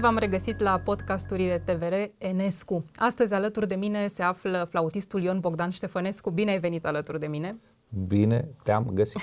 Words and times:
v-am 0.00 0.18
regăsit 0.18 0.60
la 0.60 0.78
podcasturile 0.78 1.58
TVR 1.58 1.94
Enescu. 2.18 2.84
Astăzi 2.96 3.34
alături 3.34 3.68
de 3.68 3.74
mine 3.74 4.06
se 4.06 4.22
află 4.22 4.66
flautistul 4.70 5.22
Ion 5.22 5.40
Bogdan 5.40 5.70
Ștefănescu. 5.70 6.30
Bine 6.30 6.50
ai 6.50 6.58
venit 6.58 6.86
alături 6.86 7.18
de 7.18 7.26
mine! 7.26 7.60
Bine, 8.06 8.48
te-am 8.62 8.90
găsit! 8.92 9.20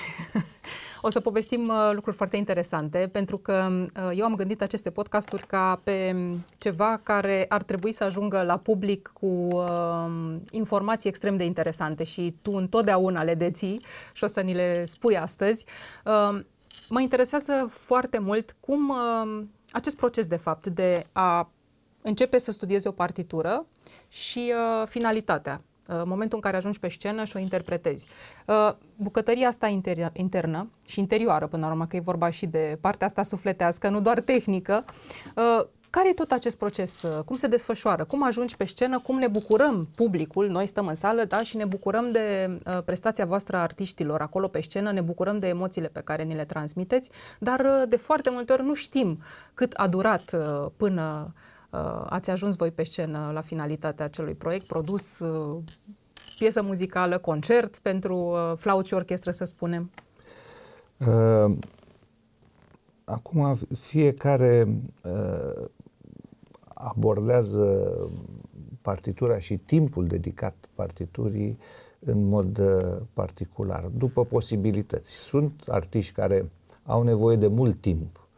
o 1.06 1.08
să 1.08 1.20
povestim 1.20 1.68
uh, 1.68 1.90
lucruri 1.92 2.16
foarte 2.16 2.36
interesante, 2.36 3.08
pentru 3.12 3.38
că 3.38 3.68
uh, 3.70 4.10
eu 4.14 4.24
am 4.24 4.34
gândit 4.34 4.62
aceste 4.62 4.90
podcasturi 4.90 5.46
ca 5.46 5.80
pe 5.84 6.14
ceva 6.58 7.00
care 7.02 7.46
ar 7.48 7.62
trebui 7.62 7.92
să 7.92 8.04
ajungă 8.04 8.42
la 8.42 8.56
public 8.56 9.10
cu 9.12 9.26
uh, 9.26 10.36
informații 10.50 11.08
extrem 11.08 11.36
de 11.36 11.44
interesante 11.44 12.04
și 12.04 12.34
tu 12.42 12.52
întotdeauna 12.52 13.22
le 13.22 13.34
deții 13.34 13.84
și 14.12 14.24
o 14.24 14.26
să 14.26 14.40
ni 14.40 14.54
le 14.54 14.84
spui 14.84 15.18
astăzi. 15.18 15.64
Uh, 16.04 16.40
mă 16.88 17.00
interesează 17.00 17.68
foarte 17.70 18.18
mult 18.18 18.56
cum 18.60 18.88
uh, 18.88 19.42
acest 19.78 19.96
proces, 19.96 20.26
de 20.26 20.36
fapt, 20.36 20.66
de 20.66 21.06
a 21.12 21.50
începe 22.02 22.38
să 22.38 22.50
studiezi 22.50 22.86
o 22.86 22.90
partitură 22.90 23.66
și 24.08 24.52
uh, 24.52 24.86
finalitatea, 24.86 25.60
uh, 25.88 26.02
momentul 26.04 26.36
în 26.36 26.42
care 26.42 26.56
ajungi 26.56 26.78
pe 26.78 26.88
scenă 26.88 27.24
și 27.24 27.36
o 27.36 27.38
interpretezi. 27.38 28.06
Uh, 28.46 28.74
bucătăria 28.96 29.48
asta 29.48 29.80
inter- 29.80 30.12
internă 30.12 30.70
și 30.86 31.00
interioară, 31.00 31.46
până 31.46 31.66
la 31.66 31.72
urmă, 31.72 31.86
că 31.86 31.96
e 31.96 32.00
vorba 32.00 32.30
și 32.30 32.46
de 32.46 32.78
partea 32.80 33.06
asta 33.06 33.22
sufletească, 33.22 33.88
nu 33.88 34.00
doar 34.00 34.20
tehnică, 34.20 34.84
uh, 35.36 35.66
care 35.90 36.08
e 36.08 36.12
tot 36.12 36.30
acest 36.30 36.56
proces? 36.56 37.02
Uh, 37.02 37.22
cum 37.24 37.36
se 37.36 37.46
desfășoară? 37.46 38.04
Cum 38.04 38.24
ajungi 38.24 38.56
pe 38.56 38.64
scenă? 38.64 38.98
Cum 38.98 39.18
ne 39.18 39.26
bucurăm 39.26 39.88
publicul? 39.96 40.48
Noi 40.48 40.66
stăm 40.66 40.86
în 40.86 40.94
sală 40.94 41.24
da, 41.24 41.42
și 41.42 41.56
ne 41.56 41.64
bucurăm 41.64 42.12
de 42.12 42.58
uh, 42.66 42.82
prestația 42.84 43.26
voastră 43.26 43.56
a 43.56 43.60
artiștilor 43.60 44.20
acolo 44.20 44.48
pe 44.48 44.60
scenă, 44.60 44.92
ne 44.92 45.00
bucurăm 45.00 45.38
de 45.38 45.48
emoțiile 45.48 45.88
pe 45.88 46.00
care 46.00 46.22
ni 46.22 46.34
le 46.34 46.44
transmiteți, 46.44 47.10
dar 47.38 47.60
uh, 47.60 47.82
de 47.88 47.96
foarte 47.96 48.30
multe 48.30 48.52
ori 48.52 48.64
nu 48.64 48.74
știm 48.74 49.18
cât 49.54 49.72
a 49.76 49.86
durat 49.86 50.32
uh, 50.32 50.66
până 50.76 51.34
uh, 51.70 52.04
ați 52.08 52.30
ajuns 52.30 52.56
voi 52.56 52.70
pe 52.70 52.82
scenă 52.82 53.30
la 53.32 53.40
finalitatea 53.40 54.04
acelui 54.04 54.34
proiect, 54.34 54.66
produs 54.66 55.18
uh, 55.18 55.62
piesă 56.38 56.62
muzicală, 56.62 57.18
concert 57.18 57.76
pentru 57.76 58.16
uh, 58.16 58.52
flaut 58.56 58.86
și 58.86 58.94
orchestră, 58.94 59.30
să 59.30 59.44
spunem. 59.44 59.90
Uh, 60.98 61.56
acum 63.04 63.58
fiecare 63.78 64.68
uh, 65.04 65.64
abordează 66.78 67.92
partitura 68.82 69.38
și 69.38 69.56
timpul 69.56 70.06
dedicat 70.06 70.54
partiturii 70.74 71.58
în 71.98 72.28
mod 72.28 72.58
uh, 72.58 72.96
particular, 73.12 73.90
după 73.96 74.24
posibilități. 74.24 75.12
Sunt 75.12 75.62
artiști 75.66 76.12
care 76.12 76.50
au 76.84 77.02
nevoie 77.02 77.36
de 77.36 77.46
mult 77.46 77.80
timp 77.80 78.28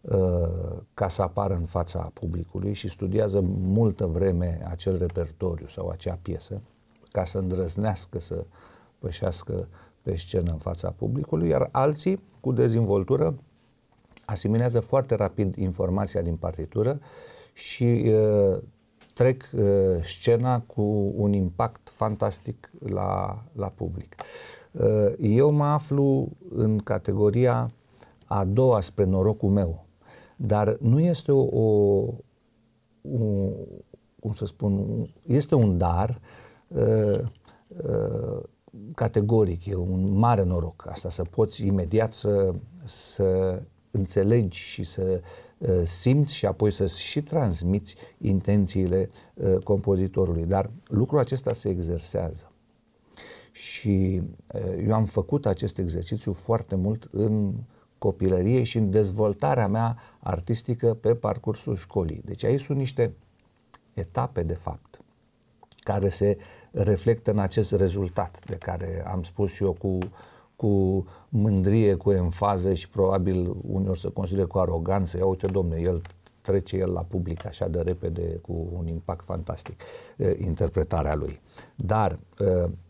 uh, 0.00 0.48
ca 0.94 1.08
să 1.08 1.22
apară 1.22 1.54
în 1.54 1.64
fața 1.64 2.10
publicului 2.14 2.72
și 2.72 2.88
studiază 2.88 3.40
multă 3.60 4.06
vreme 4.06 4.60
acel 4.68 4.98
repertoriu 4.98 5.66
sau 5.66 5.88
acea 5.88 6.18
piesă 6.22 6.60
ca 7.12 7.24
să 7.24 7.38
îndrăznească 7.38 8.20
să 8.20 8.44
pășească 8.98 9.68
pe 10.02 10.16
scenă 10.16 10.50
în 10.50 10.58
fața 10.58 10.90
publicului, 10.90 11.48
iar 11.48 11.68
alții 11.72 12.22
cu 12.40 12.52
dezvoltură 12.52 13.34
asimilează 14.24 14.80
foarte 14.80 15.14
rapid 15.14 15.56
informația 15.56 16.20
din 16.20 16.36
partitură 16.36 17.00
și 17.60 17.84
uh, 17.84 18.58
trec 19.14 19.48
uh, 19.52 19.62
scena 20.02 20.60
cu 20.60 21.12
un 21.16 21.32
impact 21.32 21.88
fantastic 21.88 22.70
la, 22.78 23.42
la 23.52 23.66
public. 23.66 24.14
Uh, 24.72 25.12
eu 25.18 25.50
mă 25.50 25.64
aflu 25.64 26.28
în 26.50 26.78
categoria 26.78 27.70
a 28.24 28.44
doua 28.44 28.80
spre 28.80 29.04
norocul 29.04 29.50
meu, 29.50 29.86
dar 30.36 30.76
nu 30.80 31.00
este 31.00 31.32
o, 31.32 31.42
o, 31.42 32.04
o 33.02 33.50
cum 34.20 34.32
să 34.32 34.46
spun, 34.46 35.04
este 35.26 35.54
un 35.54 35.78
dar 35.78 36.18
uh, 36.68 37.20
uh, 37.66 38.40
categoric, 38.94 39.66
e 39.66 39.74
un 39.74 40.12
mare 40.12 40.42
noroc 40.42 40.86
asta, 40.90 41.08
să 41.08 41.22
poți 41.22 41.66
imediat 41.66 42.12
să, 42.12 42.54
să 42.84 43.62
înțelegi 43.90 44.58
și 44.58 44.82
să 44.82 45.02
uh, 45.02 45.20
simți 45.84 46.34
și 46.34 46.46
apoi 46.46 46.70
să 46.70 46.86
și 46.86 47.22
transmiți 47.22 47.96
intențiile 48.18 49.10
uh, 49.34 49.56
compozitorului. 49.64 50.44
Dar 50.44 50.70
lucrul 50.86 51.18
acesta 51.18 51.52
se 51.52 51.68
exersează. 51.68 52.52
Și 53.52 54.22
uh, 54.54 54.84
eu 54.86 54.94
am 54.94 55.04
făcut 55.04 55.46
acest 55.46 55.78
exercițiu 55.78 56.32
foarte 56.32 56.74
mult 56.74 57.08
în 57.10 57.54
copilărie 57.98 58.62
și 58.62 58.78
în 58.78 58.90
dezvoltarea 58.90 59.68
mea 59.68 59.96
artistică 60.20 60.94
pe 60.94 61.14
parcursul 61.14 61.76
școlii. 61.76 62.22
Deci 62.24 62.44
aici 62.44 62.60
sunt 62.60 62.78
niște 62.78 63.14
etape, 63.94 64.42
de 64.42 64.54
fapt, 64.54 65.00
care 65.80 66.08
se 66.08 66.38
reflectă 66.70 67.30
în 67.30 67.38
acest 67.38 67.72
rezultat 67.72 68.44
de 68.46 68.56
care 68.56 69.04
am 69.06 69.22
spus 69.22 69.60
eu 69.60 69.72
cu 69.72 69.98
cu 70.60 71.06
mândrie, 71.28 71.94
cu 71.94 72.10
enfază 72.10 72.74
și 72.74 72.88
probabil 72.88 73.56
uneori 73.68 73.98
să 73.98 74.08
consider 74.08 74.46
cu 74.46 74.58
aroganță, 74.58 75.16
ia 75.16 75.26
uite 75.26 75.46
domne, 75.46 75.80
el 75.80 76.02
trece 76.40 76.76
el 76.76 76.92
la 76.92 77.00
public 77.00 77.46
așa 77.46 77.68
de 77.68 77.80
repede 77.80 78.38
cu 78.42 78.68
un 78.72 78.86
impact 78.86 79.24
fantastic 79.24 79.82
interpretarea 80.36 81.14
lui. 81.14 81.40
Dar 81.76 82.18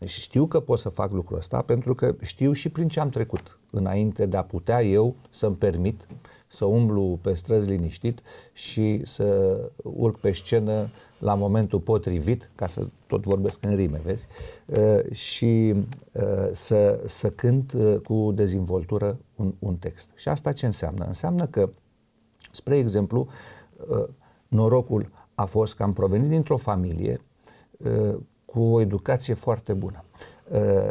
știu 0.05 0.45
că 0.45 0.59
pot 0.59 0.79
să 0.79 0.89
fac 0.89 1.11
lucrul 1.11 1.37
ăsta 1.37 1.61
pentru 1.61 1.95
că 1.95 2.15
știu 2.21 2.51
și 2.51 2.69
prin 2.69 2.87
ce 2.87 2.99
am 2.99 3.09
trecut 3.09 3.59
înainte 3.69 4.25
de 4.25 4.37
a 4.37 4.43
putea 4.43 4.83
eu 4.83 5.15
să-mi 5.29 5.55
permit 5.55 6.07
să 6.51 6.65
umblu 6.65 7.19
pe 7.21 7.33
străzi 7.33 7.69
liniștit 7.69 8.19
și 8.53 9.01
să 9.03 9.59
urc 9.83 10.19
pe 10.19 10.31
scenă 10.31 10.87
la 11.17 11.33
momentul 11.33 11.79
potrivit, 11.79 12.49
ca 12.55 12.67
să 12.67 12.87
tot 13.07 13.23
vorbesc 13.23 13.65
în 13.65 13.75
rime, 13.75 14.01
vezi, 14.03 14.27
uh, 14.65 15.11
și 15.11 15.73
uh, 16.11 16.49
să, 16.51 17.03
să 17.05 17.29
cânt 17.29 17.73
uh, 17.73 17.97
cu 17.99 18.31
dezvoltură 18.35 19.17
un, 19.35 19.53
un 19.59 19.75
text. 19.75 20.09
Și 20.15 20.29
asta 20.29 20.51
ce 20.51 20.65
înseamnă? 20.65 21.05
Înseamnă 21.05 21.45
că, 21.45 21.69
spre 22.51 22.77
exemplu, 22.77 23.27
norocul 24.47 25.09
a 25.35 25.45
fost 25.45 25.75
că 25.75 25.83
am 25.83 25.93
provenit 25.93 26.29
dintr-o 26.29 26.57
familie 26.57 27.21
cu 28.45 28.59
o 28.59 28.81
educație 28.81 29.33
foarte 29.33 29.73
bună. 29.73 30.03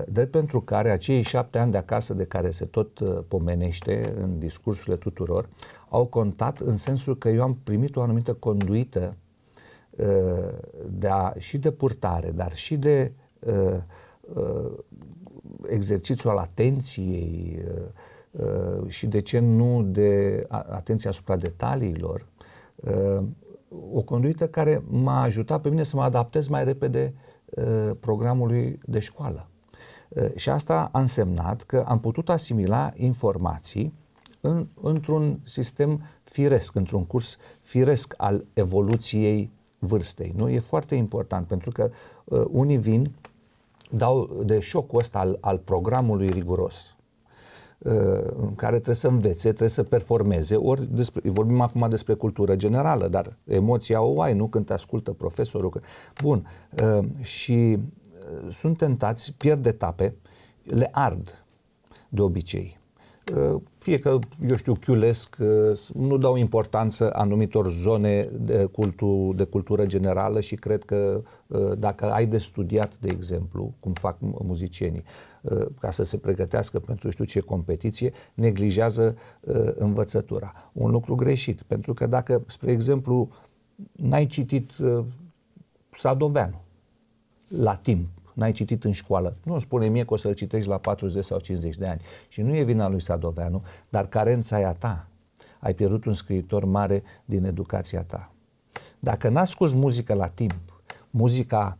Drept 0.08 0.30
pentru 0.30 0.60
care 0.60 0.90
acei 0.90 1.22
șapte 1.22 1.58
ani 1.58 1.70
de 1.70 1.76
acasă 1.76 2.14
de 2.14 2.24
care 2.24 2.50
se 2.50 2.64
tot 2.64 3.00
pomenește 3.28 4.14
în 4.20 4.38
discursurile 4.38 4.96
tuturor, 4.96 5.48
au 5.88 6.06
contat 6.06 6.58
în 6.58 6.76
sensul 6.76 7.18
că 7.18 7.28
eu 7.28 7.42
am 7.42 7.58
primit 7.64 7.96
o 7.96 8.02
anumită 8.02 8.32
conduită 8.32 9.16
de 10.88 11.08
a, 11.08 11.32
și 11.38 11.58
de 11.58 11.70
purtare, 11.70 12.30
dar 12.30 12.52
și 12.52 12.76
de 12.76 13.12
uh, 13.38 13.76
uh, 14.34 14.72
exercițiu 15.68 16.30
al 16.30 16.36
atenției 16.36 17.62
uh, 17.64 18.44
uh, 18.46 18.88
și 18.88 19.06
de 19.06 19.20
ce 19.20 19.38
nu 19.38 19.82
de 19.82 20.46
atenție 20.50 21.08
asupra 21.08 21.36
detaliilor, 21.36 22.26
uh, 22.74 23.22
o 23.92 24.02
conduită 24.02 24.48
care 24.48 24.82
m-a 24.88 25.22
ajutat 25.22 25.60
pe 25.60 25.68
mine 25.68 25.82
să 25.82 25.96
mă 25.96 26.02
adaptez 26.02 26.46
mai 26.46 26.64
repede 26.64 27.14
uh, 27.44 27.90
programului 28.00 28.78
de 28.84 28.98
școală. 28.98 29.49
Uh, 30.10 30.30
și 30.34 30.50
asta 30.50 30.88
a 30.92 31.00
însemnat 31.00 31.62
că 31.62 31.84
am 31.88 32.00
putut 32.00 32.28
asimila 32.28 32.92
informații 32.96 33.92
în, 34.40 34.66
într-un 34.80 35.40
sistem 35.44 36.02
firesc, 36.24 36.74
într-un 36.74 37.04
curs 37.04 37.36
firesc 37.60 38.14
al 38.16 38.44
evoluției 38.52 39.50
vârstei. 39.78 40.32
Nu? 40.36 40.48
E 40.48 40.58
foarte 40.58 40.94
important 40.94 41.46
pentru 41.46 41.70
că 41.70 41.90
uh, 42.24 42.44
unii 42.50 42.76
vin, 42.76 43.12
dau 43.90 44.42
de 44.44 44.60
șocul 44.60 44.98
ăsta 44.98 45.18
al, 45.18 45.38
al 45.40 45.58
programului 45.58 46.28
riguros 46.28 46.96
uh, 47.78 47.92
în 48.40 48.54
care 48.54 48.74
trebuie 48.74 48.94
să 48.94 49.08
învețe, 49.08 49.48
trebuie 49.48 49.68
să 49.68 49.82
performeze, 49.82 50.56
ori 50.56 50.94
despre, 50.94 51.30
vorbim 51.30 51.60
acum 51.60 51.88
despre 51.88 52.14
cultură 52.14 52.56
generală, 52.56 53.08
dar 53.08 53.36
emoția 53.44 54.02
o 54.02 54.20
ai, 54.20 54.34
nu 54.34 54.46
când 54.46 54.66
te 54.66 54.72
ascultă 54.72 55.12
profesorul. 55.12 55.70
Că... 55.70 55.80
Bun, 56.22 56.46
uh, 56.82 57.04
și 57.22 57.52
uh, 57.52 57.78
sunt 58.50 58.76
tentați, 58.76 59.34
pierd 59.36 59.66
etape, 59.66 60.14
le 60.62 60.88
ard 60.92 61.44
de 62.08 62.20
obicei. 62.20 62.78
Uh, 63.36 63.60
fie 63.78 63.98
că, 63.98 64.18
eu 64.48 64.56
știu, 64.56 64.72
chiulesc, 64.72 65.36
uh, 65.40 65.78
nu 65.94 66.16
dau 66.16 66.36
importanță 66.36 67.14
anumitor 67.14 67.70
zone 67.70 68.28
de, 68.32 68.64
cultu, 68.64 69.32
de 69.36 69.44
cultură 69.44 69.86
generală 69.86 70.40
și 70.40 70.54
cred 70.54 70.84
că 70.84 71.22
uh, 71.46 71.72
dacă 71.78 72.12
ai 72.12 72.26
de 72.26 72.38
studiat, 72.38 72.96
de 72.96 73.08
exemplu, 73.10 73.74
cum 73.80 73.92
fac 73.92 74.16
muzicienii, 74.20 75.04
ca 75.80 75.90
să 75.90 76.02
se 76.02 76.16
pregătească 76.16 76.78
pentru 76.78 77.10
știu 77.10 77.24
ce 77.24 77.40
competiție, 77.40 78.12
neglijează 78.34 79.16
învățătura. 79.74 80.52
Un 80.72 80.90
lucru 80.90 81.14
greșit, 81.14 81.62
pentru 81.62 81.94
că 81.94 82.06
dacă, 82.06 82.42
spre 82.46 82.70
exemplu, 82.70 83.28
n-ai 83.92 84.26
citit 84.26 84.72
Sadoveanu 85.96 86.60
la 87.48 87.74
timp, 87.74 88.08
n-ai 88.40 88.52
citit 88.52 88.84
în 88.84 88.92
școală. 88.92 89.36
Nu 89.44 89.52
îmi 89.52 89.60
spune 89.60 89.88
mie 89.88 90.04
că 90.04 90.12
o 90.12 90.16
să-l 90.16 90.34
citești 90.34 90.68
la 90.68 90.78
40 90.78 91.24
sau 91.24 91.38
50 91.38 91.76
de 91.76 91.86
ani. 91.86 92.00
Și 92.28 92.42
nu 92.42 92.56
e 92.56 92.62
vina 92.62 92.88
lui 92.88 93.00
Sadoveanu, 93.00 93.64
dar 93.88 94.08
carența 94.08 94.60
e 94.60 94.66
a 94.66 94.72
ta. 94.72 95.06
ai 95.58 95.74
pierdut 95.74 96.04
un 96.04 96.14
scriitor 96.14 96.64
mare 96.64 97.02
din 97.24 97.44
educația 97.44 98.02
ta. 98.02 98.32
Dacă 98.98 99.28
n-asculți 99.28 99.76
muzică 99.76 100.14
la 100.14 100.28
timp, 100.28 100.82
muzica 101.10 101.78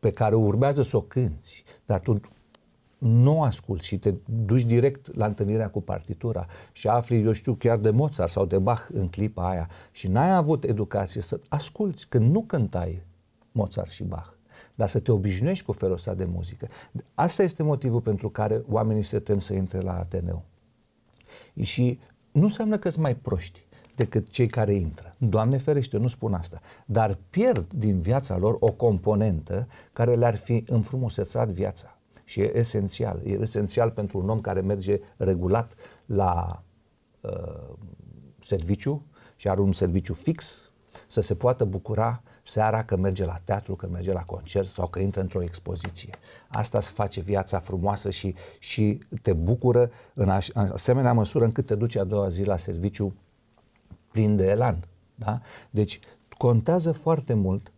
pe 0.00 0.10
care 0.10 0.34
urmează 0.34 0.82
să 0.82 0.96
o 0.96 1.00
cânți, 1.00 1.64
dar 1.86 2.00
tu 2.00 2.20
nu 2.98 3.38
o 3.38 3.42
asculti 3.42 3.86
și 3.86 3.98
te 3.98 4.14
duci 4.44 4.64
direct 4.64 5.16
la 5.16 5.26
întâlnirea 5.26 5.70
cu 5.70 5.80
partitura 5.80 6.46
și 6.72 6.88
afli, 6.88 7.22
eu 7.22 7.32
știu, 7.32 7.54
chiar 7.54 7.78
de 7.78 7.90
Mozart 7.90 8.30
sau 8.30 8.44
de 8.44 8.58
Bach 8.58 8.88
în 8.92 9.08
clipa 9.08 9.48
aia 9.48 9.68
și 9.90 10.08
n-ai 10.08 10.34
avut 10.34 10.64
educație 10.64 11.20
să 11.20 11.40
asculți 11.48 12.08
când 12.08 12.30
nu 12.30 12.42
cântai 12.42 13.02
Mozart 13.52 13.90
și 13.90 14.04
Bach, 14.04 14.32
dar 14.74 14.88
să 14.88 14.98
te 14.98 15.12
obișnuiești 15.12 15.64
cu 15.64 15.72
felul 15.72 15.94
ăsta 15.94 16.14
de 16.14 16.24
muzică. 16.24 16.68
Asta 17.14 17.42
este 17.42 17.62
motivul 17.62 18.00
pentru 18.00 18.30
care 18.30 18.62
oamenii 18.68 19.02
se 19.02 19.18
tem 19.18 19.40
să 19.40 19.54
intre 19.54 19.80
la 19.80 19.98
Ateneu. 19.98 20.42
Și 21.60 22.00
nu 22.32 22.42
înseamnă 22.42 22.78
că 22.78 22.88
sunt 22.88 23.02
mai 23.02 23.16
proști 23.16 23.66
decât 23.94 24.28
cei 24.28 24.46
care 24.46 24.74
intră. 24.74 25.14
Doamne 25.18 25.58
ferește, 25.58 25.98
nu 25.98 26.06
spun 26.06 26.34
asta. 26.34 26.60
Dar 26.86 27.18
pierd 27.30 27.72
din 27.72 28.00
viața 28.00 28.36
lor 28.36 28.56
o 28.60 28.72
componentă 28.72 29.68
care 29.92 30.14
le-ar 30.14 30.36
fi 30.36 30.64
înfrumusețat 30.66 31.48
viața. 31.48 31.96
Și 32.24 32.40
e 32.40 32.58
esențial. 32.58 33.20
E 33.24 33.30
esențial 33.40 33.90
pentru 33.90 34.18
un 34.18 34.28
om 34.28 34.40
care 34.40 34.60
merge 34.60 35.00
regulat 35.16 35.74
la 36.06 36.62
uh, 37.20 37.74
serviciu 38.44 39.06
și 39.36 39.48
are 39.48 39.60
un 39.60 39.72
serviciu 39.72 40.14
fix 40.14 40.70
să 41.06 41.20
se 41.20 41.34
poată 41.34 41.64
bucura 41.64 42.22
seara 42.42 42.84
că 42.84 42.96
merge 42.96 43.24
la 43.24 43.40
teatru, 43.44 43.74
că 43.74 43.86
merge 43.86 44.12
la 44.12 44.22
concert 44.22 44.68
sau 44.68 44.86
că 44.86 44.98
intră 44.98 45.20
într-o 45.20 45.42
expoziție. 45.42 46.10
Asta 46.48 46.78
îți 46.78 46.90
face 46.90 47.20
viața 47.20 47.58
frumoasă 47.58 48.10
și, 48.10 48.34
și 48.58 48.98
te 49.22 49.32
bucură 49.32 49.90
în, 50.14 50.28
aș, 50.28 50.48
în 50.48 50.70
asemenea 50.72 51.12
măsură 51.12 51.44
încât 51.44 51.66
te 51.66 51.74
duce 51.74 51.98
a 51.98 52.04
doua 52.04 52.28
zi 52.28 52.44
la 52.44 52.56
serviciu 52.56 53.14
plin 54.10 54.36
de 54.36 54.46
elan. 54.46 54.84
Da? 55.14 55.40
Deci 55.70 56.00
contează 56.38 56.92
foarte 56.92 57.34
mult 57.34 57.72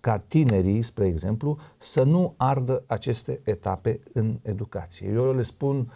ca 0.00 0.18
tinerii, 0.18 0.82
spre 0.82 1.06
exemplu, 1.06 1.58
să 1.78 2.02
nu 2.02 2.34
ardă 2.36 2.82
aceste 2.86 3.40
etape 3.44 4.00
în 4.12 4.38
educație. 4.42 5.08
Eu 5.08 5.34
le 5.34 5.42
spun 5.42 5.92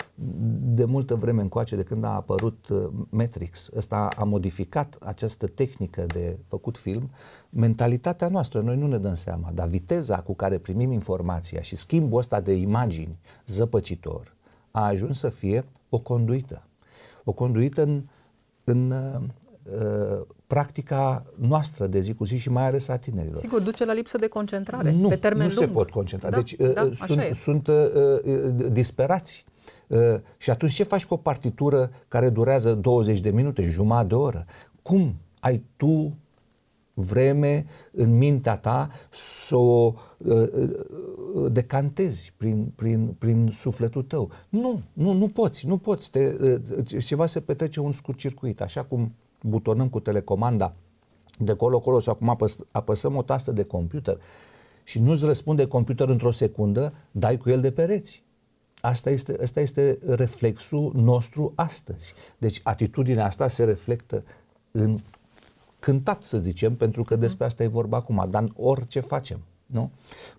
de 0.60 0.84
multă 0.84 1.14
vreme 1.14 1.40
încoace, 1.40 1.76
de 1.76 1.82
când 1.82 2.04
a 2.04 2.14
apărut 2.14 2.68
uh, 2.68 2.86
Matrix, 3.08 3.70
ăsta 3.76 4.08
a 4.16 4.24
modificat 4.24 4.96
această 5.00 5.46
tehnică 5.46 6.04
de 6.06 6.38
făcut 6.48 6.76
film, 6.76 7.10
mentalitatea 7.50 8.28
noastră, 8.28 8.60
noi 8.60 8.76
nu 8.76 8.86
ne 8.86 8.98
dăm 8.98 9.14
seama, 9.14 9.50
dar 9.54 9.68
viteza 9.68 10.20
cu 10.20 10.34
care 10.34 10.58
primim 10.58 10.92
informația 10.92 11.60
și 11.60 11.76
schimbul 11.76 12.18
ăsta 12.18 12.40
de 12.40 12.52
imagini 12.52 13.18
zăpăcitor 13.46 14.34
a 14.70 14.86
ajuns 14.86 15.18
să 15.18 15.28
fie 15.28 15.64
o 15.88 15.98
conduită. 15.98 16.62
O 17.24 17.32
conduită 17.32 17.82
în, 17.82 18.02
în 18.64 18.90
uh, 18.90 19.20
uh 19.80 20.26
practica 20.54 21.24
noastră 21.34 21.86
de 21.86 22.00
zi 22.00 22.14
cu 22.14 22.24
zi 22.24 22.36
și 22.36 22.50
mai 22.50 22.66
ales 22.66 22.88
a 22.88 22.96
tinerilor. 22.96 23.36
Sigur, 23.36 23.60
duce 23.60 23.84
la 23.84 23.92
lipsă 23.92 24.18
de 24.18 24.26
concentrare, 24.26 24.92
nu, 24.92 25.08
pe 25.08 25.16
termen 25.16 25.46
nu 25.46 25.52
lung. 25.52 25.68
se 25.68 25.74
pot 25.74 25.90
concentra. 25.90 26.30
Da, 26.30 26.36
deci 26.36 26.56
da, 26.56 26.82
uh, 26.82 26.92
sunt, 26.92 27.20
sunt 27.34 27.66
uh, 27.66 27.74
uh, 28.24 28.72
disperați. 28.72 29.44
Uh, 29.86 29.98
și 30.36 30.50
atunci 30.50 30.72
ce 30.72 30.82
faci 30.82 31.04
cu 31.04 31.14
o 31.14 31.16
partitură 31.16 31.90
care 32.08 32.28
durează 32.28 32.74
20 32.74 33.20
de 33.20 33.30
minute, 33.30 33.62
jumătate 33.62 34.06
de 34.06 34.14
oră? 34.14 34.46
Cum 34.82 35.14
ai 35.40 35.62
tu 35.76 36.16
vreme 36.94 37.66
în 37.92 38.16
mintea 38.16 38.56
ta 38.56 38.90
să 39.10 39.56
o 39.56 39.94
uh, 40.16 40.48
uh, 40.52 41.52
decantezi 41.52 42.32
prin, 42.36 42.72
prin, 42.74 43.14
prin 43.18 43.50
sufletul 43.54 44.02
tău. 44.02 44.30
Nu, 44.48 44.80
nu, 44.92 45.12
nu 45.12 45.28
poți, 45.28 45.66
nu 45.66 45.76
poți. 45.76 46.10
Te, 46.10 46.36
uh, 46.40 47.02
ceva 47.04 47.26
se 47.26 47.40
petrece 47.40 47.80
un 47.80 47.92
scurt 47.92 48.18
circuit, 48.18 48.60
așa 48.60 48.82
cum 48.82 49.12
butonăm 49.46 49.88
cu 49.88 50.00
telecomanda 50.00 50.74
de 51.38 51.54
colo-colo 51.54 52.00
sau 52.00 52.12
acum 52.12 52.28
apăs, 52.28 52.58
apăsăm 52.70 53.16
o 53.16 53.22
tastă 53.22 53.52
de 53.52 53.62
computer 53.62 54.20
și 54.84 55.00
nu-ți 55.00 55.24
răspunde 55.24 55.66
computer 55.66 56.08
într-o 56.08 56.30
secundă, 56.30 56.94
dai 57.10 57.36
cu 57.36 57.50
el 57.50 57.60
de 57.60 57.70
pereți. 57.70 58.22
Asta 58.80 59.10
este, 59.10 59.38
asta 59.42 59.60
este 59.60 59.98
reflexul 60.06 60.92
nostru 60.94 61.52
astăzi. 61.54 62.14
Deci 62.38 62.60
atitudinea 62.62 63.24
asta 63.24 63.48
se 63.48 63.64
reflectă 63.64 64.24
în 64.70 64.98
cântat, 65.78 66.22
să 66.22 66.38
zicem, 66.38 66.76
pentru 66.76 67.04
că 67.04 67.16
despre 67.16 67.44
asta 67.44 67.62
e 67.62 67.66
vorba 67.66 67.96
acum, 67.96 68.26
dar 68.30 68.42
în 68.42 68.52
orice 68.56 69.00
facem. 69.00 69.38
Nu? 69.66 69.90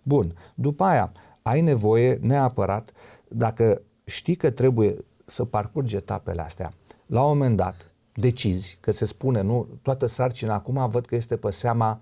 Bun. 0.04 0.36
După 0.56 0.84
aia, 0.84 1.12
ai 1.42 1.62
nevoie 1.62 2.20
neapărat, 2.22 2.92
dacă 3.28 3.82
știi 4.06 4.36
că 4.36 4.50
trebuie 4.50 4.96
să 5.26 5.46
parcurgi 5.46 5.96
etapele 5.96 6.42
astea, 6.42 6.74
la 7.06 7.22
un 7.22 7.28
moment 7.28 7.58
dat, 7.58 7.92
decizi, 8.16 8.78
că 8.82 8.92
se 8.92 9.06
spune, 9.06 9.42
nu, 9.42 9.68
toată 9.82 10.06
sarcina 10.06 10.54
acum 10.54 10.90
văd 10.90 11.06
că 11.06 11.16
este 11.16 11.38
pe 11.38 11.52
seama 11.52 12.00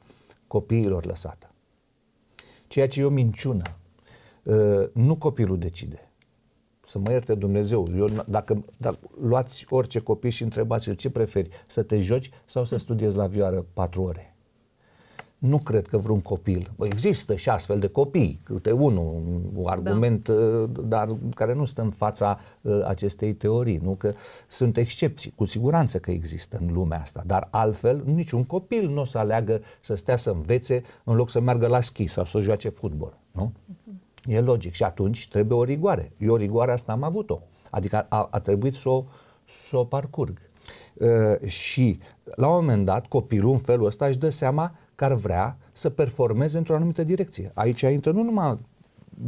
copiilor 0.47 1.05
lăsată. 1.05 1.51
Ceea 2.67 2.87
ce 2.87 2.99
e 2.99 3.03
o 3.03 3.09
minciună. 3.09 3.63
Uh, 4.43 4.89
nu 4.93 5.15
copilul 5.15 5.57
decide. 5.57 6.07
Să 6.81 6.99
mă 6.99 7.11
ierte 7.11 7.35
Dumnezeu. 7.35 7.87
Eu, 7.95 8.07
dacă, 8.27 8.63
dacă 8.77 8.97
luați 9.21 9.65
orice 9.69 9.99
copil 9.99 10.29
și 10.29 10.43
întrebați-l 10.43 10.95
ce 10.95 11.09
preferi, 11.09 11.49
să 11.67 11.83
te 11.83 11.99
joci 11.99 12.29
sau 12.45 12.63
să 12.63 12.77
studiezi 12.77 13.15
la 13.15 13.27
vioară 13.27 13.65
patru 13.73 14.01
ore 14.01 14.32
nu 15.43 15.57
cred 15.57 15.87
că 15.87 15.97
vreun 15.97 16.21
copil, 16.21 16.71
bă, 16.75 16.85
există 16.85 17.35
și 17.35 17.49
astfel 17.49 17.79
de 17.79 17.87
copii, 17.87 18.39
câte 18.43 18.71
unul, 18.71 19.21
un 19.55 19.67
argument, 19.67 20.27
da. 20.27 20.33
Uh, 20.33 20.69
dar 20.83 21.17
care 21.35 21.53
nu 21.53 21.65
stă 21.65 21.81
în 21.81 21.89
fața 21.89 22.39
uh, 22.61 22.81
acestei 22.85 23.33
teorii, 23.33 23.77
nu 23.83 23.91
că 23.91 24.13
sunt 24.47 24.77
excepții, 24.77 25.33
cu 25.35 25.45
siguranță 25.45 25.99
că 25.99 26.11
există 26.11 26.57
în 26.61 26.73
lumea 26.73 26.99
asta, 27.01 27.23
dar 27.25 27.47
altfel 27.51 28.03
niciun 28.05 28.43
copil 28.43 28.89
nu 28.89 29.01
o 29.01 29.03
să 29.03 29.17
aleagă 29.17 29.61
să 29.79 29.95
stea 29.95 30.15
să 30.15 30.29
învețe 30.29 30.83
în 31.03 31.15
loc 31.15 31.29
să 31.29 31.39
meargă 31.39 31.67
la 31.67 31.79
schi 31.79 32.07
sau 32.07 32.25
să 32.25 32.39
joace 32.39 32.69
fotbal, 32.69 33.17
nu? 33.31 33.51
Uh-huh. 33.51 34.25
E 34.25 34.39
logic 34.39 34.73
și 34.73 34.83
atunci 34.83 35.27
trebuie 35.27 35.57
o 35.57 35.63
rigoare. 35.63 36.11
Eu 36.17 36.35
rigoare 36.35 36.71
asta 36.71 36.91
am 36.91 37.03
avut-o, 37.03 37.39
adică 37.69 38.05
a, 38.09 38.27
a 38.31 38.39
trebuit 38.39 38.73
să 38.73 38.89
o, 38.89 39.03
să 39.45 39.77
o 39.77 39.83
parcurg. 39.83 40.37
Uh, 40.93 41.47
și 41.47 41.99
la 42.35 42.47
un 42.47 42.53
moment 42.53 42.85
dat 42.85 43.05
copilul 43.05 43.51
în 43.51 43.57
felul 43.57 43.85
ăsta 43.85 44.05
își 44.05 44.17
dă 44.17 44.29
seama 44.29 44.75
că 44.95 45.05
ar 45.05 45.13
vrea 45.13 45.57
să 45.71 45.89
performeze 45.89 46.57
într-o 46.57 46.75
anumită 46.75 47.03
direcție. 47.03 47.51
Aici 47.53 47.81
intră 47.81 48.11
nu 48.11 48.23
numai 48.23 48.59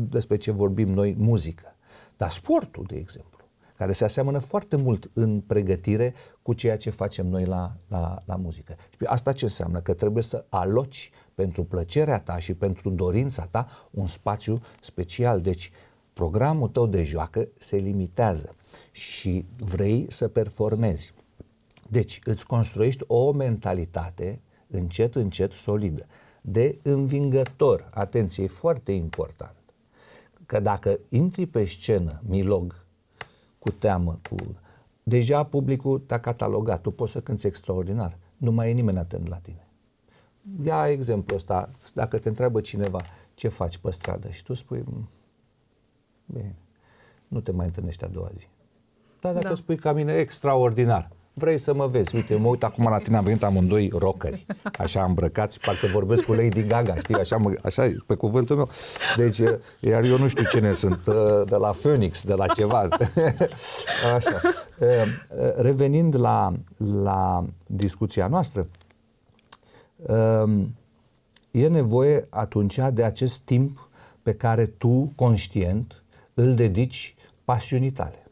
despre 0.10 0.36
ce 0.38 0.52
vorbim 0.52 0.88
noi, 0.88 1.16
muzică, 1.18 1.76
dar 2.18 2.30
sportul, 2.30 2.84
de 2.88 2.96
exemplu, 2.96 3.36
care 3.78 3.92
se 3.92 4.04
aseamănă 4.04 4.40
foarte 4.40 4.76
mult 4.76 5.10
în 5.14 5.40
pregătire 5.40 6.14
cu 6.42 6.54
ceea 6.54 6.78
ce 6.78 6.90
facem 6.90 7.28
noi 7.28 7.46
la, 7.46 7.76
la, 7.88 8.18
la 8.26 8.36
muzică. 8.36 8.76
Și 8.90 9.06
asta 9.06 9.32
ce 9.32 9.46
înseamnă? 9.46 9.80
Că 9.80 9.94
trebuie 9.94 10.24
să 10.24 10.46
aloci 10.50 11.12
pentru 11.36 11.64
plăcerea 11.64 12.20
ta 12.20 12.38
și 12.38 12.54
pentru 12.54 12.90
dorința 12.90 13.48
ta 13.52 13.68
un 13.92 14.06
spațiu 14.06 14.62
special. 14.82 15.42
Deci, 15.42 15.72
programul 16.14 16.68
tău 16.68 16.88
de 16.88 17.04
joacă 17.04 17.48
se 17.58 17.76
limitează 17.76 18.56
și 18.92 19.46
vrei 19.58 20.06
să 20.10 20.28
performezi. 20.28 21.14
Deci, 21.90 22.20
îți 22.24 22.46
construiești 22.46 23.04
o 23.08 23.32
mentalitate 23.32 24.42
încet, 24.76 25.16
încet, 25.16 25.52
solidă, 25.52 26.06
de 26.42 26.78
învingător. 26.82 27.90
Atenție, 27.94 28.44
e 28.44 28.48
foarte 28.48 28.92
important. 28.92 29.56
Că 30.46 30.60
dacă 30.60 31.00
intri 31.10 31.46
pe 31.46 31.66
scenă, 31.66 32.22
milog, 32.28 32.86
cu 33.60 33.72
teamă, 33.72 34.20
cu... 34.30 34.36
deja 35.04 35.44
publicul 35.44 36.00
te-a 36.00 36.20
catalogat, 36.20 36.82
tu 36.82 36.92
poți 36.92 37.12
să 37.12 37.22
cânti 37.22 37.48
extraordinar, 37.48 38.18
nu 38.38 38.52
mai 38.52 38.70
e 38.70 38.74
nimeni 38.74 38.98
atent 38.98 39.28
la 39.28 39.36
tine. 39.36 39.68
Ia 40.64 40.90
exemplu 40.90 41.36
ăsta, 41.36 41.70
dacă 41.94 42.18
te 42.18 42.28
întreabă 42.28 42.62
cineva 42.62 43.02
ce 43.34 43.48
faci 43.48 43.78
pe 43.78 43.92
stradă 43.92 44.30
și 44.30 44.44
tu 44.44 44.54
spui, 44.54 44.84
mm, 44.86 45.10
bine, 46.26 46.56
nu 47.28 47.40
te 47.40 47.52
mai 47.52 47.66
întâlnești 47.66 48.04
a 48.04 48.08
doua 48.08 48.32
zi. 48.38 48.48
Dar 49.22 49.34
dacă 49.34 49.48
da. 49.48 49.54
spui 49.54 49.78
ca 49.78 49.94
mine, 49.94 50.14
extraordinar, 50.14 51.10
vrei 51.38 51.58
să 51.58 51.74
mă 51.74 51.88
vezi. 51.88 52.16
Uite, 52.16 52.36
mă 52.36 52.48
uit 52.48 52.64
acum 52.64 52.90
la 52.90 52.98
tine, 52.98 53.18
am 53.18 53.24
venit 53.24 53.44
amândoi 53.44 53.92
rockeri, 53.98 54.46
așa 54.78 55.04
îmbrăcați, 55.04 55.60
parcă 55.60 55.88
vorbesc 55.88 56.24
cu 56.24 56.34
Lady 56.34 56.66
Gaga, 56.66 56.96
știi, 56.96 57.16
așa, 57.16 57.38
mă, 57.38 57.54
așa 57.64 57.92
pe 58.06 58.16
cuvântul 58.16 58.56
meu. 58.56 58.70
Deci, 59.16 59.42
iar 59.80 60.04
eu 60.04 60.18
nu 60.18 60.28
știu 60.28 60.46
cine 60.46 60.74
sunt, 60.74 61.06
de 61.46 61.56
la 61.56 61.70
Phoenix, 61.70 62.24
de 62.24 62.34
la 62.34 62.48
ceva. 62.48 62.88
Așa. 64.16 64.42
Revenind 65.56 66.20
la, 66.20 66.54
la 66.78 67.46
discuția 67.68 68.28
noastră, 68.28 68.68
e 71.52 71.68
nevoie 71.68 72.28
atunci 72.30 72.80
de 72.94 73.04
acest 73.04 73.40
timp 73.40 73.90
pe 74.24 74.34
care 74.34 74.66
tu, 74.66 75.12
conștient, 75.16 76.04
îl 76.34 76.56
dedici 76.56 77.16
pasiunii 77.46 77.92
tale. 77.92 78.25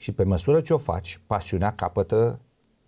Și 0.00 0.12
pe 0.12 0.24
măsură 0.24 0.60
ce 0.60 0.74
o 0.74 0.78
faci, 0.78 1.20
pasiunea 1.26 1.72
capătă 1.72 2.40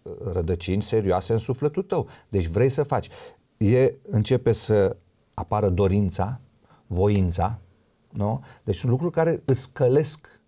uh, 0.03 0.13
rădăcini 0.33 0.83
serioase 0.83 1.33
în 1.33 1.39
sufletul 1.39 1.83
tău. 1.83 2.09
Deci 2.29 2.47
vrei 2.47 2.69
să 2.69 2.83
faci. 2.83 3.09
E, 3.57 3.93
începe 4.03 4.53
să 4.53 4.97
apară 5.35 5.69
dorința, 5.69 6.41
voința, 6.87 7.59
nu? 8.09 8.45
Deci 8.65 8.77
sunt 8.77 8.91
lucruri 8.91 9.13
care 9.13 9.43
îți 9.45 9.61
scălesc 9.61 10.41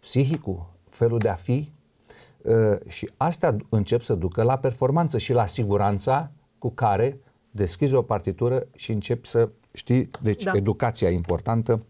psihicul, 0.00 0.66
felul 0.88 1.18
de 1.18 1.28
a 1.28 1.34
fi, 1.34 1.72
uh, 2.42 2.78
și 2.88 3.10
astea 3.16 3.56
încep 3.68 4.02
să 4.02 4.14
ducă 4.14 4.42
la 4.42 4.58
performanță 4.58 5.18
și 5.18 5.32
la 5.32 5.46
siguranța 5.46 6.30
cu 6.58 6.70
care 6.70 7.20
deschizi 7.50 7.94
o 7.94 8.02
partitură 8.02 8.66
și 8.74 8.92
începi 8.92 9.28
să 9.28 9.48
știi, 9.72 10.10
deci 10.22 10.42
da. 10.42 10.52
educația 10.54 11.10
importantă, 11.10 11.82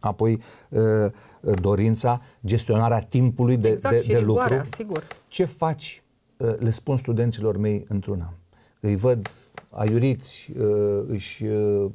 apoi 0.00 0.42
uh, 0.68 1.12
dorința, 1.60 2.20
gestionarea 2.46 3.00
timpului 3.00 3.56
de, 3.56 3.68
exact, 3.68 3.94
de, 3.94 4.02
și 4.02 4.08
de 4.08 4.18
rigoarea, 4.18 4.56
lucru. 4.56 4.74
Sigur. 4.76 5.06
Ce 5.28 5.44
faci? 5.44 6.02
Uh, 6.36 6.54
le 6.58 6.70
spun 6.70 6.96
studenților 6.96 7.56
mei 7.56 7.84
într-una. 7.88 8.32
Îi 8.80 8.96
văd 8.96 9.30
aiuriți, 9.70 10.52
uh, 10.58 11.04
își 11.08 11.44
uh, 11.44 11.90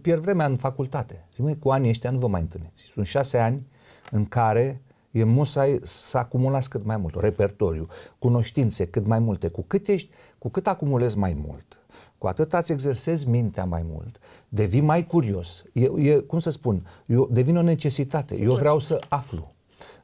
pierd 0.00 0.22
vremea 0.22 0.46
în 0.46 0.56
facultate. 0.56 1.24
Zic, 1.36 1.58
cu 1.58 1.70
anii 1.70 1.88
ăștia 1.88 2.10
nu 2.10 2.18
vă 2.18 2.26
mai 2.26 2.40
întâlniți. 2.40 2.82
Sunt 2.82 3.06
șase 3.06 3.38
ani 3.38 3.66
în 4.10 4.24
care 4.24 4.82
e 5.10 5.24
musai 5.24 5.80
să 5.82 6.18
acumulați 6.18 6.68
cât 6.68 6.84
mai 6.84 6.96
mult, 6.96 7.14
repertoriu, 7.14 7.86
cunoștințe 8.18 8.86
cât 8.86 9.06
mai 9.06 9.18
multe. 9.18 9.48
Cu 9.48 9.64
cât, 9.66 9.88
ești, 9.88 10.10
cu 10.38 10.48
cât 10.48 10.66
acumulezi 10.66 11.18
mai 11.18 11.42
mult, 11.46 11.78
cu 12.18 12.26
atât 12.26 12.52
îți 12.52 12.72
exersezi 12.72 13.28
mintea 13.28 13.64
mai 13.64 13.84
mult, 13.90 14.20
devii 14.54 14.80
mai 14.80 15.04
curios. 15.04 15.64
E, 15.72 15.90
e 15.96 16.14
cum 16.14 16.38
să 16.38 16.50
spun, 16.50 16.86
eu, 17.06 17.28
devine 17.32 17.58
o 17.58 17.62
necesitate. 17.62 18.34
Sigur. 18.34 18.50
Eu 18.50 18.56
vreau 18.58 18.78
să 18.78 19.00
aflu. 19.08 19.54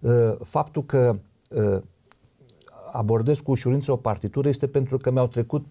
Uh, 0.00 0.32
faptul 0.42 0.84
că 0.84 1.18
uh, 1.48 1.78
abordez 2.92 3.40
cu 3.40 3.50
ușurință 3.50 3.92
o 3.92 3.96
partitură 3.96 4.48
este 4.48 4.66
pentru 4.66 4.96
că 4.98 5.10
mi-au 5.10 5.26
trecut 5.26 5.64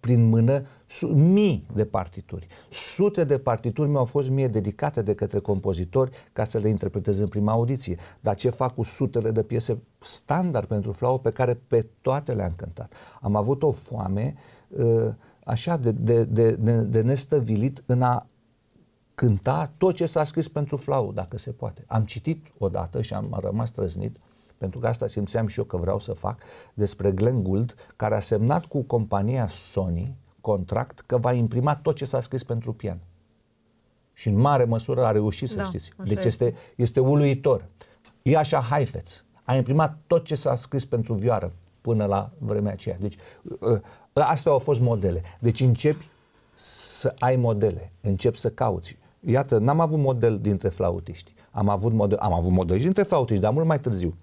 prin 0.00 0.24
mână 0.24 0.66
mii 1.14 1.66
de 1.74 1.84
partituri. 1.84 2.46
Sute 2.70 3.24
de 3.24 3.38
partituri 3.38 3.88
mi-au 3.88 4.04
fost 4.04 4.30
mie 4.30 4.48
dedicate 4.48 5.02
de 5.02 5.14
către 5.14 5.38
compozitori 5.38 6.10
ca 6.32 6.44
să 6.44 6.58
le 6.58 6.68
interpretez 6.68 7.18
în 7.18 7.28
prima 7.28 7.52
audiție. 7.52 7.96
Dar 8.20 8.34
ce 8.34 8.50
fac 8.50 8.74
cu 8.74 8.82
sutele 8.82 9.30
de 9.30 9.42
piese 9.42 9.78
standard 10.00 10.66
pentru 10.66 10.92
flau 10.92 11.18
pe 11.18 11.30
care 11.30 11.60
pe 11.68 11.86
toate 12.00 12.32
le-am 12.32 12.52
cântat? 12.56 12.92
Am 13.20 13.36
avut 13.36 13.62
o 13.62 13.70
foame 13.70 14.34
uh, 14.68 15.08
așa 15.44 15.76
de, 15.76 15.90
de, 15.90 16.24
de, 16.24 16.50
de, 16.50 16.80
de 16.80 17.00
nestăvilit 17.00 17.82
în 17.86 18.02
a 18.02 18.26
cânta 19.14 19.72
tot 19.76 19.94
ce 19.94 20.06
s-a 20.06 20.24
scris 20.24 20.48
pentru 20.48 20.76
flau, 20.76 21.12
dacă 21.12 21.38
se 21.38 21.52
poate. 21.52 21.84
Am 21.86 22.04
citit 22.04 22.46
odată 22.58 23.02
și 23.02 23.14
am 23.14 23.36
rămas 23.40 23.70
trăznit 23.70 24.16
pentru 24.58 24.78
că 24.78 24.86
asta 24.86 25.06
simțeam 25.06 25.46
și 25.46 25.58
eu 25.58 25.64
că 25.64 25.76
vreau 25.76 25.98
să 25.98 26.12
fac, 26.12 26.42
despre 26.74 27.12
Glenn 27.12 27.42
Gould, 27.42 27.74
care 27.96 28.14
a 28.14 28.20
semnat 28.20 28.66
cu 28.66 28.82
compania 28.82 29.46
Sony 29.46 30.16
contract 30.40 31.00
că 31.00 31.18
va 31.18 31.32
imprima 31.32 31.76
tot 31.76 31.96
ce 31.96 32.04
s-a 32.04 32.20
scris 32.20 32.42
pentru 32.42 32.72
pian. 32.72 32.98
Și 34.12 34.28
în 34.28 34.36
mare 34.36 34.64
măsură 34.64 35.04
a 35.04 35.10
reușit, 35.10 35.48
să 35.48 35.56
da, 35.56 35.64
știți. 35.64 35.90
Deci 36.04 36.24
este, 36.24 36.54
este 36.76 37.00
uluitor. 37.00 37.68
E 38.22 38.36
așa 38.36 38.60
Haifetz 38.60 39.24
a 39.44 39.54
imprimat 39.54 39.98
tot 40.06 40.24
ce 40.24 40.34
s-a 40.34 40.54
scris 40.54 40.84
pentru 40.84 41.14
vioară 41.14 41.52
până 41.80 42.04
la 42.04 42.30
vremea 42.38 42.72
aceea. 42.72 42.96
Deci 43.00 43.16
ă, 43.60 43.70
ă, 43.70 43.80
astea 44.22 44.52
au 44.52 44.58
fost 44.58 44.80
modele. 44.80 45.22
Deci 45.38 45.60
începi 45.60 46.08
să 46.54 47.14
ai 47.18 47.36
modele, 47.36 47.92
începi 48.00 48.38
să 48.38 48.50
cauți. 48.50 48.96
Iată, 49.20 49.58
n-am 49.58 49.80
avut 49.80 49.98
model 49.98 50.38
dintre 50.38 50.68
flautiști. 50.68 51.34
Am 51.50 51.68
avut 51.68 51.92
model, 51.92 52.18
am 52.18 52.32
avut 52.32 52.50
model 52.50 52.76
și 52.76 52.82
dintre 52.82 53.02
flautiști, 53.02 53.42
dar 53.42 53.52
mult 53.52 53.66
mai 53.66 53.80
târziu 53.80 54.14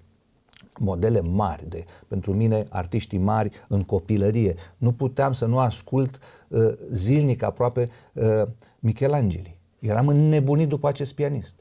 modele 0.80 1.22
mari, 1.22 1.70
de, 1.70 1.86
pentru 2.08 2.34
mine 2.34 2.66
artiștii 2.70 3.18
mari 3.18 3.52
în 3.68 3.84
copilărie. 3.84 4.56
Nu 4.78 4.92
puteam 4.92 5.34
să 5.34 5.46
nu 5.46 5.60
ascult 5.60 6.20
uh, 6.48 6.74
zilnic 6.92 7.44
aproape 7.44 7.90
uh, 8.14 8.42
Michelangeli. 8.80 9.60
Eram 9.80 10.08
înnebunit 10.08 10.68
după 10.68 10.88
acest 10.88 11.14
pianist. 11.14 11.56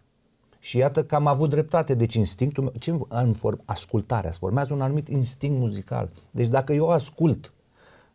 Și 0.58 0.78
iată 0.78 1.04
că 1.04 1.14
am 1.14 1.26
avut 1.26 1.50
dreptate. 1.50 1.94
Deci 1.94 2.14
instinctul 2.14 2.62
meu, 2.62 2.72
ce 2.78 2.98
în 3.08 3.32
form, 3.32 3.60
ascultarea, 3.64 4.30
formează 4.30 4.74
un 4.74 4.80
anumit 4.80 5.08
instinct 5.08 5.58
muzical. 5.58 6.10
Deci 6.30 6.48
dacă 6.48 6.72
eu 6.72 6.88
ascult 6.90 7.52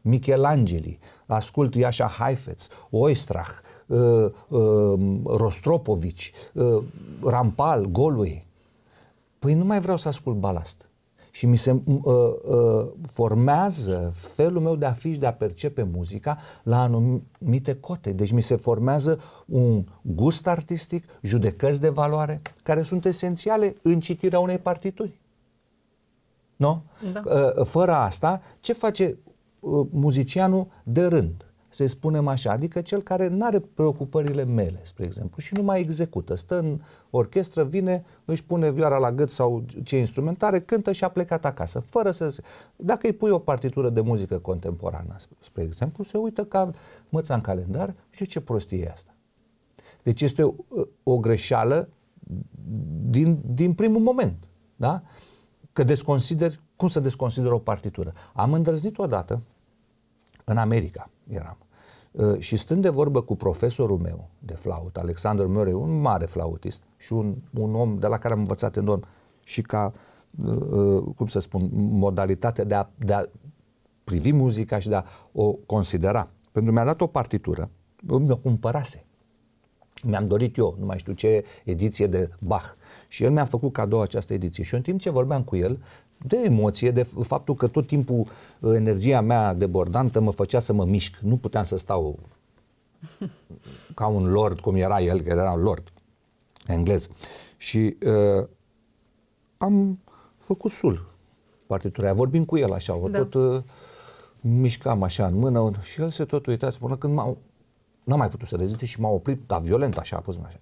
Michelangeli, 0.05 0.99
ascult 1.25 1.75
Iașa 1.75 2.07
Haifetz, 2.07 2.67
Oistrach, 2.89 3.51
uh, 3.85 4.25
uh, 4.47 4.99
Rostropovici, 5.25 6.31
uh, 6.53 6.83
Rampal, 7.23 7.85
Golway, 7.85 8.45
păi 9.39 9.53
nu 9.53 9.65
mai 9.65 9.79
vreau 9.79 9.97
să 9.97 10.07
ascult 10.07 10.35
balast 10.35 10.85
și 11.35 11.45
mi 11.45 11.57
se 11.57 11.71
uh, 11.71 12.03
uh, 12.03 12.87
formează 13.11 14.11
felul 14.15 14.61
meu 14.61 14.75
de 14.75 14.85
a 14.85 14.91
fi 14.91 15.13
și 15.13 15.19
de 15.19 15.25
a 15.25 15.33
percepe 15.33 15.83
muzica 15.83 16.37
la 16.63 16.81
anumite 16.81 17.77
cote. 17.79 18.11
Deci 18.11 18.31
mi 18.31 18.41
se 18.41 18.55
formează 18.55 19.19
un 19.45 19.83
gust 20.01 20.47
artistic, 20.47 21.03
judecăți 21.21 21.79
de 21.79 21.89
valoare, 21.89 22.41
care 22.63 22.81
sunt 22.81 23.05
esențiale 23.05 23.75
în 23.81 23.99
citirea 23.99 24.39
unei 24.39 24.57
partituri. 24.57 25.19
Nu? 26.55 26.81
Da. 27.13 27.21
Uh, 27.25 27.65
fără 27.65 27.91
asta, 27.91 28.41
ce 28.59 28.73
face 28.73 29.17
uh, 29.23 29.33
muzicianul 29.91 30.67
de 30.83 31.05
rând? 31.05 31.45
să 31.75 31.85
spunem 31.85 32.27
așa, 32.27 32.51
adică 32.51 32.81
cel 32.81 33.01
care 33.01 33.27
nu 33.27 33.45
are 33.45 33.59
preocupările 33.59 34.43
mele, 34.43 34.79
spre 34.83 35.05
exemplu, 35.05 35.41
și 35.41 35.53
nu 35.53 35.63
mai 35.63 35.79
execută. 35.79 36.35
Stă 36.35 36.59
în 36.59 36.79
orchestră, 37.09 37.63
vine, 37.63 38.05
își 38.25 38.43
pune 38.43 38.71
vioara 38.71 38.97
la 38.97 39.11
gât 39.11 39.29
sau 39.29 39.63
ce 39.83 39.97
instrumentare, 39.97 40.61
cântă 40.61 40.91
și 40.91 41.03
a 41.03 41.09
plecat 41.09 41.45
acasă, 41.45 41.79
fără 41.79 42.11
să... 42.11 42.29
Se... 42.29 42.41
Dacă 42.75 43.07
îi 43.07 43.13
pui 43.13 43.29
o 43.29 43.39
partitură 43.39 43.89
de 43.89 44.01
muzică 44.01 44.37
contemporană, 44.37 45.15
spre 45.39 45.63
exemplu, 45.63 46.03
se 46.03 46.17
uită 46.17 46.45
ca 46.45 46.71
măța 47.09 47.33
în 47.33 47.41
calendar 47.41 47.93
și 48.09 48.25
ce 48.25 48.39
prostie 48.39 48.83
e 48.83 48.91
asta. 48.91 49.13
Deci 50.03 50.21
este 50.21 50.43
o, 50.43 50.53
o 51.03 51.17
greșeală 51.17 51.89
din, 53.09 53.39
din 53.45 53.73
primul 53.73 54.01
moment, 54.01 54.47
da? 54.75 55.01
Că 55.73 55.83
desconsider, 55.83 56.59
cum 56.75 56.87
să 56.87 56.99
desconsider 56.99 57.51
o 57.51 57.59
partitură? 57.59 58.13
Am 58.33 58.53
îndrăznit 58.53 58.97
odată 58.97 59.41
în 60.45 60.57
America, 60.57 61.09
eram, 61.27 61.57
Uh, 62.15 62.39
și 62.39 62.55
stând 62.55 62.81
de 62.81 62.89
vorbă 62.89 63.21
cu 63.21 63.35
profesorul 63.35 63.97
meu 63.97 64.29
de 64.39 64.53
flaut, 64.53 64.97
Alexander 64.97 65.45
Murray, 65.45 65.73
un 65.73 66.01
mare 66.01 66.25
flautist 66.25 66.81
și 66.97 67.13
un, 67.13 67.35
un 67.59 67.75
om 67.75 67.97
de 67.97 68.07
la 68.07 68.17
care 68.17 68.33
am 68.33 68.39
învățat 68.39 68.77
enorm 68.77 69.05
și 69.45 69.61
ca, 69.61 69.93
uh, 70.45 70.55
uh, 70.55 71.03
cum 71.15 71.27
să 71.27 71.39
spun, 71.39 71.69
modalitate 71.73 72.63
de 72.63 72.75
a, 72.75 72.87
de 72.95 73.13
a 73.13 73.23
privi 74.03 74.31
muzica 74.31 74.79
și 74.79 74.87
de 74.87 74.95
a 74.95 75.03
o 75.31 75.51
considera. 75.51 76.29
Pentru 76.51 76.71
mi-a 76.71 76.85
dat 76.85 77.01
o 77.01 77.07
partitură, 77.07 77.69
mi-o 78.03 78.37
cumpărase. 78.37 79.05
Mi-am 80.03 80.25
dorit 80.25 80.57
eu, 80.57 80.75
nu 80.79 80.85
mai 80.85 80.97
știu 80.97 81.13
ce 81.13 81.45
ediție 81.63 82.07
de 82.07 82.29
Bach. 82.39 82.75
Și 83.07 83.23
el 83.23 83.31
mi-a 83.31 83.45
făcut 83.45 83.73
cadou 83.73 84.01
această 84.01 84.33
ediție. 84.33 84.63
Și 84.63 84.75
în 84.75 84.81
timp 84.81 84.99
ce 84.99 85.09
vorbeam 85.09 85.43
cu 85.43 85.55
el, 85.55 85.79
de 86.17 86.37
emoție, 86.43 86.91
de 86.91 87.03
faptul 87.03 87.55
că 87.55 87.67
tot 87.67 87.87
timpul 87.87 88.25
uh, 88.59 88.73
energia 88.75 89.21
mea 89.21 89.53
debordantă 89.53 90.19
mă 90.19 90.31
făcea 90.31 90.59
să 90.59 90.73
mă 90.73 90.85
mișc. 90.85 91.17
Nu 91.17 91.37
puteam 91.37 91.63
să 91.63 91.77
stau 91.77 92.19
ca 93.95 94.07
un 94.07 94.31
lord, 94.31 94.59
cum 94.59 94.75
era 94.75 95.01
el, 95.01 95.21
că 95.21 95.29
era 95.29 95.51
un 95.51 95.61
lord 95.61 95.91
englez. 96.67 97.09
Și 97.57 97.97
uh, 98.05 98.47
am 99.57 99.99
făcut 100.37 100.71
sul 100.71 101.13
partitura 101.67 102.13
vorbim 102.13 102.45
cu 102.45 102.57
el 102.57 102.73
așa, 102.73 102.95
o 102.95 103.07
da. 103.07 103.17
tot 103.17 103.33
uh, 103.33 103.63
mișcam 104.41 105.03
așa 105.03 105.25
în 105.25 105.35
mână 105.35 105.71
și 105.81 106.01
el 106.01 106.09
se 106.09 106.25
tot 106.25 106.45
uita, 106.45 106.69
până 106.79 106.95
când 106.95 107.13
m-a, 107.13 107.35
n-am 108.03 108.17
mai 108.17 108.29
putut 108.29 108.47
să 108.47 108.55
reziste 108.55 108.85
și 108.85 109.01
m-a 109.01 109.09
oprit, 109.09 109.41
dar 109.47 109.61
violent 109.61 109.97
așa, 109.97 110.17
a 110.17 110.19
pus 110.19 110.37
așa. 110.45 110.59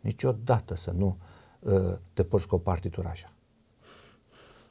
Niciodată 0.00 0.76
să 0.76 0.92
nu 0.96 1.06
uh, 1.06 1.29
te 2.12 2.22
porți 2.22 2.48
cu 2.48 2.54
o 2.54 2.58
partitură 2.58 3.08
așa. 3.08 3.32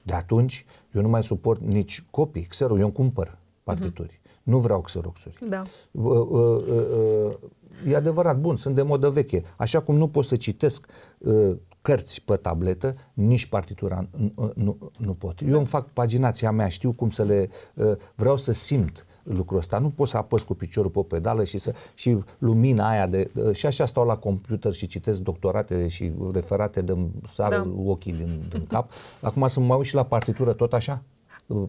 De 0.01 0.13
atunci, 0.13 0.65
eu 0.93 1.01
nu 1.01 1.09
mai 1.09 1.23
suport 1.23 1.61
nici 1.61 2.03
copii, 2.11 2.43
xero, 2.43 2.77
eu 2.77 2.83
îmi 2.83 2.93
cumpăr 2.93 3.37
partituri. 3.63 4.09
Uh-huh. 4.09 4.43
Nu 4.43 4.59
vreau 4.59 4.81
xeroxuri. 4.81 5.37
Da. 5.49 5.61
Uh, 5.91 6.27
uh, 6.29 6.63
uh, 6.67 7.33
e 7.87 7.95
adevărat, 7.95 8.41
bun, 8.41 8.55
sunt 8.55 8.75
de 8.75 8.81
modă 8.81 9.09
veche. 9.09 9.43
Așa 9.57 9.81
cum 9.81 9.95
nu 9.95 10.07
pot 10.07 10.25
să 10.25 10.35
citesc 10.35 10.87
uh, 11.17 11.57
cărți 11.81 12.21
pe 12.21 12.35
tabletă, 12.35 12.95
nici 13.13 13.45
partitura 13.45 14.07
nu, 14.35 14.51
nu, 14.55 14.77
nu 14.97 15.13
pot. 15.13 15.41
Eu 15.41 15.57
îmi 15.57 15.65
fac 15.65 15.89
paginația 15.89 16.51
mea, 16.51 16.69
știu 16.69 16.91
cum 16.91 17.09
să 17.09 17.23
le... 17.23 17.49
Uh, 17.73 17.91
vreau 18.15 18.35
să 18.35 18.51
simt 18.51 19.05
lucrul 19.33 19.57
ăsta. 19.57 19.77
Nu 19.77 19.89
poți 19.89 20.11
să 20.11 20.17
apăs 20.17 20.41
cu 20.41 20.53
piciorul 20.53 20.91
pe 20.91 20.99
o 20.99 21.03
pedală 21.03 21.43
și, 21.43 21.57
să, 21.57 21.73
și 21.93 22.17
lumina 22.37 22.89
aia 22.89 23.07
de... 23.07 23.31
Și 23.53 23.65
așa 23.65 23.85
stau 23.85 24.05
la 24.05 24.15
computer 24.15 24.73
și 24.73 24.87
citesc 24.87 25.19
doctorate 25.19 25.87
și 25.87 26.11
referate 26.33 26.81
de 26.81 26.97
sară 27.33 27.55
da. 27.55 27.67
ochii 27.85 28.13
din, 28.13 28.41
din 28.49 28.65
cap. 28.67 28.91
Acum 29.21 29.47
să 29.47 29.59
mă 29.59 29.75
uit 29.75 29.85
și 29.85 29.95
la 29.95 30.03
partitură 30.03 30.53
tot 30.53 30.73
așa, 30.73 31.01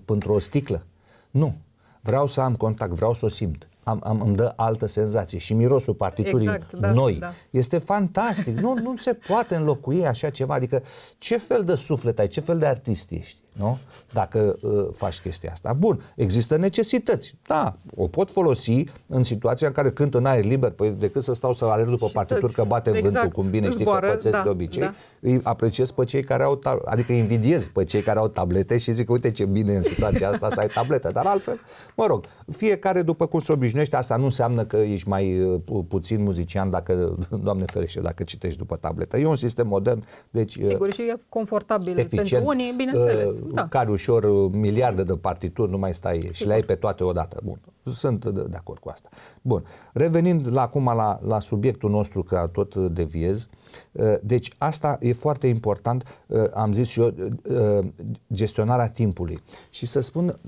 într-o 0.05 0.38
sticlă. 0.38 0.83
Nu. 1.31 1.55
Vreau 2.00 2.26
să 2.26 2.40
am 2.40 2.55
contact, 2.55 2.93
vreau 2.93 3.14
să 3.14 3.25
o 3.25 3.29
simt. 3.29 3.69
Am, 3.83 4.00
am, 4.05 4.21
îmi 4.21 4.37
dă 4.37 4.52
altă 4.57 4.87
senzație 4.87 5.38
și 5.38 5.55
mirosul 5.55 5.95
partiturii 5.95 6.47
exact, 6.47 6.73
da, 6.73 6.93
noi 6.93 7.17
da. 7.19 7.33
este 7.50 7.79
fantastic. 7.79 8.59
nu, 8.59 8.75
nu 8.75 8.97
se 8.97 9.12
poate 9.12 9.55
înlocui 9.55 10.07
așa 10.07 10.31
ceva. 10.31 10.55
Adică 10.55 10.83
ce 11.19 11.37
fel 11.37 11.64
de 11.64 11.75
suflet 11.75 12.19
ai, 12.19 12.29
ce 12.29 12.40
fel 12.40 12.59
de 12.59 12.67
artist 12.67 13.11
ești? 13.11 13.38
Nu? 13.52 13.78
Dacă 14.12 14.59
uh, 14.61 14.87
faci 14.92 15.21
chestia 15.21 15.50
asta. 15.52 15.73
Bun, 15.73 16.02
există 16.14 16.57
necesități. 16.57 17.35
Da, 17.47 17.76
o 17.97 18.07
pot 18.07 18.30
folosi 18.30 18.85
în 19.07 19.23
situația 19.23 19.66
în 19.66 19.73
care 19.73 19.90
cânt 19.90 20.14
în 20.14 20.26
aer 20.26 20.45
liber, 20.45 20.71
păi 20.71 20.90
decât 20.90 21.23
să 21.23 21.35
stau 21.35 21.52
să 21.52 21.64
alerg 21.64 21.88
după 21.88 22.09
partituri 22.12 22.52
că 22.52 22.64
bate 22.64 22.90
exact, 22.90 23.12
vântul, 23.12 23.30
cum 23.30 23.50
bine 23.50 23.71
știi 23.71 23.85
că 23.85 23.99
pățesc 24.00 24.37
da, 24.37 24.42
de 24.42 24.49
obicei, 24.49 24.83
da. 24.83 24.95
îi 25.21 25.40
apreciez 25.42 25.90
pe 25.90 26.04
cei 26.04 26.23
care 26.23 26.42
au, 26.42 26.61
adică 26.85 27.12
invidiez 27.12 27.69
pe 27.69 27.85
cei 27.85 28.02
care 28.02 28.19
au 28.19 28.28
tablete 28.28 28.78
și 28.78 28.92
zic, 28.92 29.11
uite 29.11 29.30
ce 29.30 29.45
bine 29.45 29.76
în 29.76 29.83
situația 29.83 30.28
asta 30.28 30.49
să 30.49 30.61
ai 30.61 30.69
tabletă, 30.69 31.11
dar 31.12 31.26
altfel, 31.26 31.61
mă 31.95 32.07
rog, 32.07 32.25
fiecare 32.50 33.02
după 33.02 33.26
cum 33.26 33.40
se 33.40 33.52
obișnuiește, 33.52 33.97
asta 33.97 34.16
nu 34.16 34.25
înseamnă 34.25 34.64
că 34.64 34.76
ești 34.76 35.09
mai 35.09 35.42
uh, 35.42 35.61
puțin 35.88 36.23
muzician 36.23 36.71
dacă, 36.71 37.14
Doamne 37.45 37.64
ferește, 37.66 38.00
dacă 38.00 38.23
citești 38.23 38.59
după 38.59 38.76
tabletă. 38.76 39.19
E 39.19 39.26
un 39.26 39.37
sistem 39.37 39.66
modern, 39.66 40.04
deci 40.30 40.59
Sigur, 40.62 40.92
și 40.92 41.02
e 41.02 41.16
confortabil 41.28 41.99
eficient, 41.99 42.28
pentru 42.28 42.49
unii, 42.49 42.75
bineînțeles. 42.76 43.30
Uh, 43.30 43.39
da. 43.52 43.68
Care 43.68 43.90
ușor 43.90 44.25
uh, 44.25 44.50
miliarde 44.52 45.02
de 45.02 45.12
partituri, 45.12 45.70
nu 45.70 45.78
mai 45.78 45.94
stai 45.94 46.16
Sigur. 46.18 46.35
și 46.35 46.47
le 46.47 46.52
ai 46.52 46.62
pe 46.62 46.75
toate 46.75 47.04
odată. 47.04 47.40
Bun, 47.44 47.61
sunt 47.82 48.25
de, 48.25 48.42
de 48.42 48.56
acord 48.56 48.78
cu 48.78 48.88
asta. 48.88 49.09
Bun, 49.42 49.64
revenind 49.92 50.52
la, 50.52 50.62
acum 50.62 50.85
la, 50.85 51.20
la 51.26 51.38
subiectul 51.38 51.90
nostru, 51.90 52.23
că 52.23 52.49
tot 52.52 52.75
deviez, 52.75 53.49
uh, 53.92 54.14
deci 54.23 54.52
asta 54.59 54.99
e 55.00 55.12
foarte 55.12 55.47
important, 55.47 56.23
uh, 56.26 56.44
am 56.54 56.73
zis 56.73 56.88
și 56.88 57.00
eu, 57.00 57.14
uh, 57.42 57.87
gestionarea 58.32 58.88
timpului. 58.88 59.38
Și 59.70 59.87
să 59.87 60.00
spun 60.00 60.38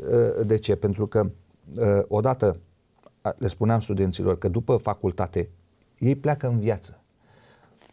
de 0.46 0.56
ce, 0.56 0.74
pentru 0.74 1.06
că 1.06 1.26
odată 2.08 2.56
le 3.38 3.46
spuneam 3.46 3.80
studenților 3.80 4.38
că 4.38 4.48
după 4.48 4.76
facultate 4.76 5.50
ei 5.98 6.16
pleacă 6.16 6.46
în 6.46 6.58
viață. 6.58 7.00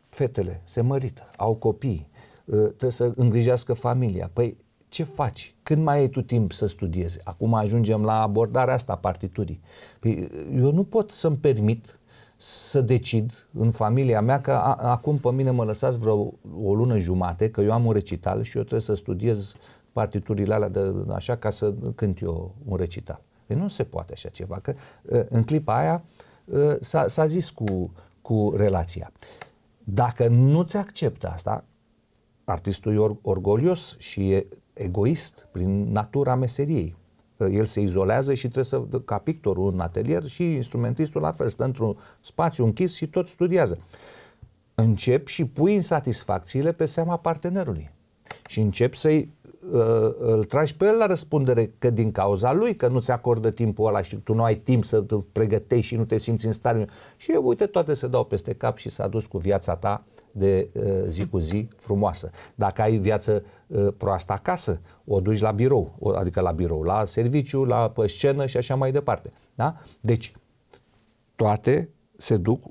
Fetele 0.09 0.61
se 0.63 0.81
mărită, 0.81 1.29
au 1.37 1.55
copii, 1.55 2.09
trebuie 2.45 2.91
să 2.91 3.11
îngrijească 3.15 3.73
familia. 3.73 4.29
Păi 4.33 4.57
ce 4.89 5.03
faci? 5.03 5.55
Când 5.63 5.83
mai 5.83 5.97
ai 5.97 6.09
tu 6.09 6.21
timp 6.21 6.51
să 6.51 6.65
studiezi? 6.65 7.19
Acum 7.23 7.53
ajungem 7.53 8.03
la 8.03 8.21
abordarea 8.21 8.73
asta 8.73 8.93
a 8.93 8.97
partiturii. 8.97 9.61
Păi, 9.99 10.29
eu 10.55 10.71
nu 10.71 10.83
pot 10.83 11.11
să-mi 11.11 11.37
permit 11.37 11.99
să 12.35 12.81
decid 12.81 13.47
în 13.53 13.71
familia 13.71 14.21
mea 14.21 14.41
că 14.41 14.51
a, 14.51 14.73
acum 14.73 15.17
pe 15.17 15.31
mine 15.31 15.51
mă 15.51 15.63
lăsați 15.63 15.97
vreo 15.97 16.33
o 16.63 16.73
lună 16.73 16.97
jumate, 16.97 17.51
că 17.51 17.61
eu 17.61 17.71
am 17.71 17.85
un 17.85 17.91
recital 17.91 18.41
și 18.41 18.55
eu 18.55 18.61
trebuie 18.61 18.81
să 18.81 18.93
studiez 18.93 19.55
partiturile 19.91 20.53
alea 20.53 20.69
de, 20.69 20.93
așa 21.13 21.35
ca 21.35 21.49
să 21.49 21.73
cânt 21.95 22.21
eu 22.21 22.55
un 22.65 22.77
recital. 22.77 23.21
Păi 23.45 23.55
nu 23.55 23.67
se 23.67 23.83
poate 23.83 24.13
așa 24.13 24.29
ceva, 24.29 24.59
că 24.61 24.73
ă, 25.11 25.25
în 25.29 25.43
clipa 25.43 25.77
aia 25.77 26.03
ă, 26.53 26.77
s-a, 26.81 27.07
s-a 27.07 27.25
zis 27.25 27.49
cu, 27.49 27.91
cu 28.21 28.53
relația. 28.57 29.11
Dacă 29.83 30.27
nu-ți 30.27 30.77
acceptă 30.77 31.29
asta, 31.29 31.63
artistul 32.43 32.93
e 32.93 33.17
orgolios 33.21 33.95
și 33.97 34.31
e 34.31 34.47
egoist 34.81 35.47
prin 35.51 35.91
natura 35.91 36.35
meseriei. 36.35 36.95
El 37.37 37.65
se 37.65 37.81
izolează 37.81 38.33
și 38.33 38.41
trebuie 38.41 38.63
să, 38.63 38.81
ca 39.05 39.17
pictorul 39.17 39.71
în 39.71 39.79
atelier 39.79 40.25
și 40.25 40.43
instrumentistul 40.53 41.21
la 41.21 41.31
fel, 41.31 41.49
stă 41.49 41.63
într-un 41.63 41.97
spațiu 42.21 42.65
închis 42.65 42.95
și 42.95 43.07
tot 43.07 43.27
studiază. 43.27 43.77
Încep 44.75 45.27
și 45.27 45.45
pui 45.45 45.73
insatisfacțiile 45.73 46.71
pe 46.71 46.85
seama 46.85 47.17
partenerului. 47.17 47.91
Și 48.47 48.59
încep 48.59 48.93
să-i 48.93 49.29
uh, 49.71 50.15
îl 50.19 50.43
tragi 50.43 50.75
pe 50.75 50.85
el 50.85 50.95
la 50.95 51.05
răspundere 51.05 51.73
că 51.79 51.89
din 51.89 52.11
cauza 52.11 52.53
lui, 52.53 52.75
că 52.75 52.87
nu-ți 52.87 53.11
acordă 53.11 53.49
timpul 53.49 53.87
ăla 53.87 54.01
și 54.01 54.15
tu 54.15 54.33
nu 54.33 54.43
ai 54.43 54.55
timp 54.55 54.83
să 54.83 55.01
te 55.01 55.15
pregătești 55.31 55.85
și 55.85 55.95
nu 55.95 56.05
te 56.05 56.17
simți 56.17 56.45
în 56.45 56.51
stare. 56.51 56.87
Și 57.17 57.31
eu, 57.31 57.47
uite, 57.47 57.65
toate 57.65 57.93
se 57.93 58.07
dau 58.07 58.23
peste 58.23 58.53
cap 58.53 58.77
și 58.77 58.89
s-a 58.89 59.07
dus 59.07 59.25
cu 59.25 59.37
viața 59.37 59.75
ta 59.75 60.03
de 60.31 60.69
uh, 60.73 61.03
zi 61.07 61.27
cu 61.27 61.37
zi 61.37 61.67
frumoasă. 61.77 62.29
Dacă 62.55 62.81
ai 62.81 62.97
viață 62.97 63.43
uh, 63.67 63.87
proastă 63.97 64.33
acasă, 64.33 64.81
o 65.05 65.19
duci 65.19 65.39
la 65.39 65.51
birou, 65.51 66.13
adică 66.15 66.41
la 66.41 66.51
birou, 66.51 66.83
la 66.83 67.05
serviciu, 67.05 67.63
la 67.63 67.89
pe 67.89 68.07
scenă 68.07 68.45
și 68.45 68.57
așa 68.57 68.75
mai 68.75 68.91
departe. 68.91 69.31
Da? 69.55 69.75
Deci, 70.01 70.33
toate 71.35 71.89
se 72.17 72.37
duc, 72.37 72.63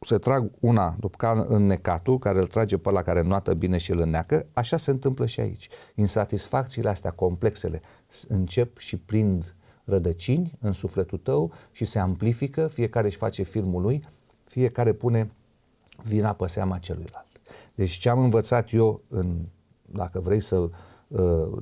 se 0.00 0.18
trag 0.18 0.50
una 0.60 0.96
după 1.00 1.16
ca 1.16 1.46
în 1.48 1.66
necatul, 1.66 2.18
care 2.18 2.38
îl 2.38 2.46
trage 2.46 2.78
pe 2.78 2.90
la 2.90 3.02
care 3.02 3.22
noată 3.22 3.54
bine 3.54 3.76
și 3.76 3.90
îl 3.90 4.00
înneacă, 4.00 4.46
așa 4.52 4.76
se 4.76 4.90
întâmplă 4.90 5.26
și 5.26 5.40
aici. 5.40 5.68
Insatisfacțiile 5.94 6.88
astea 6.88 7.10
complexele 7.10 7.80
încep 8.28 8.78
și 8.78 8.96
prind 8.96 9.54
rădăcini 9.84 10.58
în 10.60 10.72
sufletul 10.72 11.18
tău 11.18 11.52
și 11.72 11.84
se 11.84 11.98
amplifică, 11.98 12.66
fiecare 12.66 13.06
își 13.06 13.16
face 13.16 13.42
filmul 13.42 13.82
lui, 13.82 14.08
fiecare 14.44 14.92
pune 14.92 15.30
vina 16.04 16.32
pe 16.32 16.46
seama 16.46 16.78
celuilalt. 16.78 17.40
Deci 17.74 17.90
ce 17.90 18.08
am 18.08 18.18
învățat 18.18 18.72
eu, 18.72 19.02
în, 19.08 19.46
dacă 19.82 20.20
vrei 20.20 20.40
să 20.40 20.56
uh, 20.56 20.70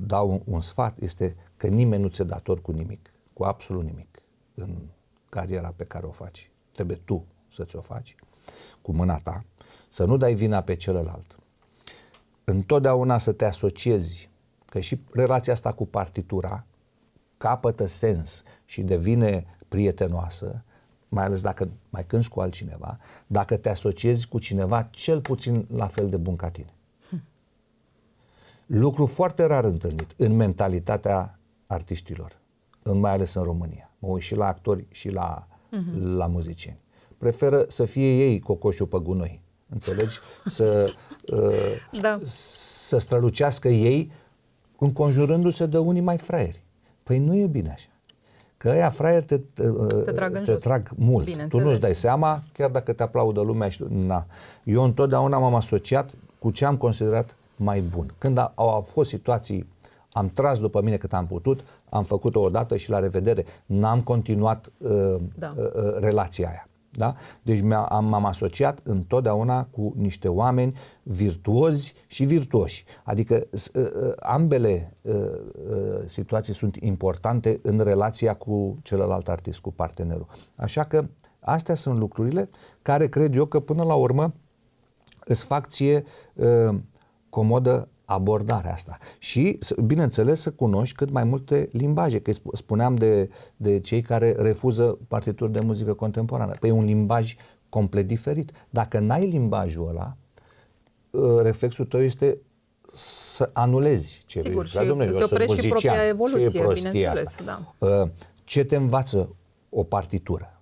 dau 0.01 0.29
un, 0.29 0.41
un 0.45 0.61
sfat, 0.61 0.97
este 0.99 1.35
că 1.57 1.67
nimeni 1.67 2.01
nu 2.01 2.07
ți-e 2.07 2.23
dator 2.23 2.61
cu 2.61 2.71
nimic, 2.71 3.11
cu 3.33 3.43
absolut 3.43 3.83
nimic 3.83 4.21
în 4.55 4.77
cariera 5.29 5.73
pe 5.75 5.83
care 5.83 6.05
o 6.05 6.11
faci. 6.11 6.51
Trebuie 6.71 6.97
tu 7.05 7.25
să 7.49 7.63
ți-o 7.63 7.81
faci 7.81 8.15
cu 8.81 8.91
mâna 8.91 9.19
ta, 9.19 9.45
să 9.89 10.05
nu 10.05 10.17
dai 10.17 10.33
vina 10.33 10.61
pe 10.61 10.75
celălalt. 10.75 11.35
Întotdeauna 12.43 13.17
să 13.17 13.31
te 13.31 13.45
asociezi, 13.45 14.29
că 14.65 14.79
și 14.79 15.01
relația 15.11 15.53
asta 15.53 15.73
cu 15.73 15.85
partitura 15.85 16.65
capătă 17.37 17.85
sens 17.85 18.43
și 18.65 18.81
devine 18.81 19.45
prietenoasă 19.67 20.63
mai 21.13 21.23
ales 21.23 21.41
dacă 21.41 21.69
mai 21.89 22.05
cânți 22.05 22.29
cu 22.29 22.39
altcineva, 22.39 22.97
dacă 23.27 23.57
te 23.57 23.69
asociezi 23.69 24.27
cu 24.27 24.39
cineva 24.39 24.87
cel 24.91 25.21
puțin 25.21 25.65
la 25.73 25.87
fel 25.87 26.09
de 26.09 26.17
bun 26.17 26.35
ca 26.35 26.49
tine. 26.49 26.73
Hm. 27.09 27.23
Lucru 28.65 29.05
foarte 29.05 29.43
rar 29.43 29.63
întâlnit 29.63 30.13
în 30.17 30.35
mentalitatea 30.35 31.39
artiștilor, 31.67 32.37
în, 32.83 32.99
mai 32.99 33.11
ales 33.11 33.33
în 33.33 33.43
România. 33.43 33.89
Mă 33.99 34.07
uit 34.07 34.21
și 34.21 34.35
la 34.35 34.47
actori 34.47 34.85
și 34.91 35.09
la, 35.09 35.47
uh-huh. 35.47 36.01
la 36.01 36.27
muzicieni. 36.27 36.79
Preferă 37.17 37.65
să 37.67 37.85
fie 37.85 38.15
ei 38.15 38.39
cocoșul 38.39 38.87
pe 38.87 38.97
gunoi. 38.97 39.41
Înțelegi? 39.69 40.19
Să, 40.45 40.93
uh, 41.33 42.01
da. 42.01 42.19
să 42.25 42.97
strălucească 42.97 43.67
ei 43.67 44.11
înconjurându-se 44.77 45.65
de 45.65 45.77
unii 45.77 46.01
mai 46.01 46.17
fraieri. 46.17 46.63
Păi 47.03 47.19
nu 47.19 47.35
e 47.35 47.45
bine 47.45 47.71
așa. 47.71 47.89
Că 48.61 48.69
ăia 48.69 48.89
fraieri 48.89 49.25
te, 49.25 49.37
te, 49.37 49.63
te, 50.05 50.11
trag, 50.11 50.43
te 50.43 50.53
trag 50.53 50.89
mult. 50.95 51.25
Bine, 51.25 51.47
tu 51.49 51.59
nu-ți 51.59 51.79
dai 51.79 51.95
seama, 51.95 52.39
chiar 52.53 52.69
dacă 52.69 52.93
te 52.93 53.03
aplaudă 53.03 53.41
lumea 53.41 53.69
și 53.69 53.83
na. 53.89 54.25
Eu 54.63 54.83
întotdeauna 54.83 55.37
m-am 55.37 55.55
asociat 55.55 56.09
cu 56.39 56.51
ce 56.51 56.65
am 56.65 56.77
considerat 56.77 57.35
mai 57.55 57.81
bun. 57.81 58.13
Când 58.17 58.37
au, 58.37 58.51
au 58.55 58.87
fost 58.91 59.09
situații, 59.09 59.67
am 60.11 60.31
tras 60.33 60.59
după 60.59 60.81
mine 60.81 60.97
cât 60.97 61.13
am 61.13 61.27
putut, 61.27 61.59
am 61.89 62.03
făcut-o 62.03 62.39
odată 62.39 62.77
și 62.77 62.89
la 62.89 62.99
revedere. 62.99 63.45
N-am 63.65 64.01
continuat 64.01 64.71
uh, 64.77 65.15
da. 65.37 65.53
uh, 65.57 65.63
uh, 65.63 65.97
relația 65.99 66.47
aia. 66.47 66.67
Da? 66.91 67.15
Deci 67.41 67.63
am, 67.71 68.05
m-am 68.05 68.25
asociat 68.25 68.79
întotdeauna 68.83 69.63
cu 69.65 69.93
niște 69.95 70.27
oameni 70.27 70.77
virtuozi 71.03 71.93
și 72.07 72.25
virtuoși. 72.25 72.85
Adică 73.03 73.47
uh, 73.51 73.71
uh, 73.73 74.11
ambele 74.19 74.97
uh, 75.01 75.13
situații 76.05 76.53
sunt 76.53 76.75
importante 76.75 77.59
în 77.61 77.79
relația 77.79 78.33
cu 78.33 78.77
celălalt 78.81 79.29
artist, 79.29 79.59
cu 79.59 79.71
partenerul. 79.71 80.27
Așa 80.55 80.83
că 80.83 81.05
astea 81.39 81.75
sunt 81.75 81.97
lucrurile 81.97 82.49
care 82.81 83.09
cred 83.09 83.35
eu 83.35 83.45
că 83.45 83.59
până 83.59 83.83
la 83.83 83.93
urmă 83.93 84.33
îți 85.25 85.43
fac 85.43 85.67
ție 85.67 86.03
comodă 87.29 87.87
abordarea 88.11 88.73
asta. 88.73 88.97
Și, 89.17 89.59
bineînțeles, 89.85 90.41
să 90.41 90.51
cunoști 90.51 90.95
cât 90.95 91.09
mai 91.09 91.23
multe 91.23 91.69
limbaje, 91.71 92.19
că 92.19 92.31
spuneam 92.53 92.95
de, 92.95 93.29
de 93.55 93.79
cei 93.79 94.01
care 94.01 94.35
refuză 94.37 94.97
partituri 95.07 95.51
de 95.51 95.59
muzică 95.59 95.93
contemporană. 95.93 96.53
Păi 96.59 96.69
un 96.69 96.83
limbaj 96.83 97.35
complet 97.69 98.07
diferit. 98.07 98.51
Dacă 98.69 98.99
n-ai 98.99 99.27
limbajul 99.27 99.87
ăla, 99.87 100.17
ă, 101.13 101.41
reflexul 101.41 101.85
tău 101.85 102.01
este 102.01 102.37
să 102.93 103.49
anulezi 103.53 104.23
ce 104.25 104.41
Sigur, 104.41 104.67
și 104.67 104.75
Domnule, 104.75 105.09
îți 105.09 105.23
oprești 105.23 105.59
și 105.59 105.67
propria 105.67 106.07
evoluție, 106.07 106.47
ce 106.47 106.71
bineînțeles. 106.73 107.27
Asta? 107.27 107.43
Da. 107.43 107.87
Ă, 107.87 108.09
ce 108.43 108.63
te 108.63 108.75
învață 108.75 109.35
o 109.69 109.83
partitură? 109.83 110.61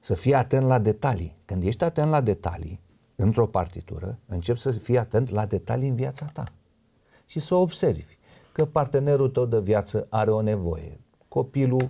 Să 0.00 0.14
fii 0.14 0.34
atent 0.34 0.62
la 0.62 0.78
detalii. 0.78 1.36
Când 1.44 1.62
ești 1.62 1.84
atent 1.84 2.10
la 2.10 2.20
detalii, 2.20 2.80
într-o 3.16 3.46
partitură, 3.46 4.18
începi 4.26 4.58
să 4.58 4.70
fii 4.70 4.98
atent 4.98 5.30
la 5.30 5.46
detalii 5.46 5.88
în 5.88 5.94
viața 5.94 6.26
ta 6.32 6.44
și 7.26 7.40
să 7.40 7.54
observi 7.54 8.18
că 8.52 8.64
partenerul 8.64 9.30
tău 9.30 9.46
de 9.46 9.58
viață 9.58 10.06
are 10.10 10.30
o 10.30 10.40
nevoie. 10.40 11.00
Copilul 11.28 11.88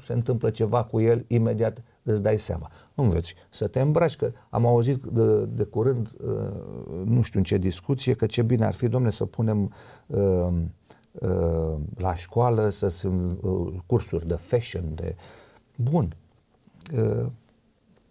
se 0.00 0.12
întâmplă 0.12 0.50
ceva 0.50 0.84
cu 0.84 1.00
el, 1.00 1.24
imediat 1.26 1.82
îți 2.02 2.22
dai 2.22 2.38
seama. 2.38 2.70
Înveți 2.94 3.34
să 3.48 3.66
te 3.66 3.80
îmbraci, 3.80 4.16
că 4.16 4.32
am 4.50 4.66
auzit 4.66 5.02
de, 5.02 5.44
de 5.44 5.62
curând, 5.62 6.10
uh, 6.24 7.02
nu 7.04 7.22
știu 7.22 7.38
în 7.38 7.44
ce 7.44 7.56
discuție, 7.56 8.14
că 8.14 8.26
ce 8.26 8.42
bine 8.42 8.64
ar 8.64 8.74
fi, 8.74 8.88
domne, 8.88 9.10
să 9.10 9.24
punem 9.24 9.72
uh, 10.06 10.48
uh, 11.12 11.74
la 11.96 12.14
școală 12.14 12.68
să 12.68 12.88
sunt 12.88 13.38
uh, 13.42 13.74
cursuri 13.86 14.26
de 14.26 14.34
fashion, 14.34 14.94
de... 14.94 15.16
Bun, 15.76 16.16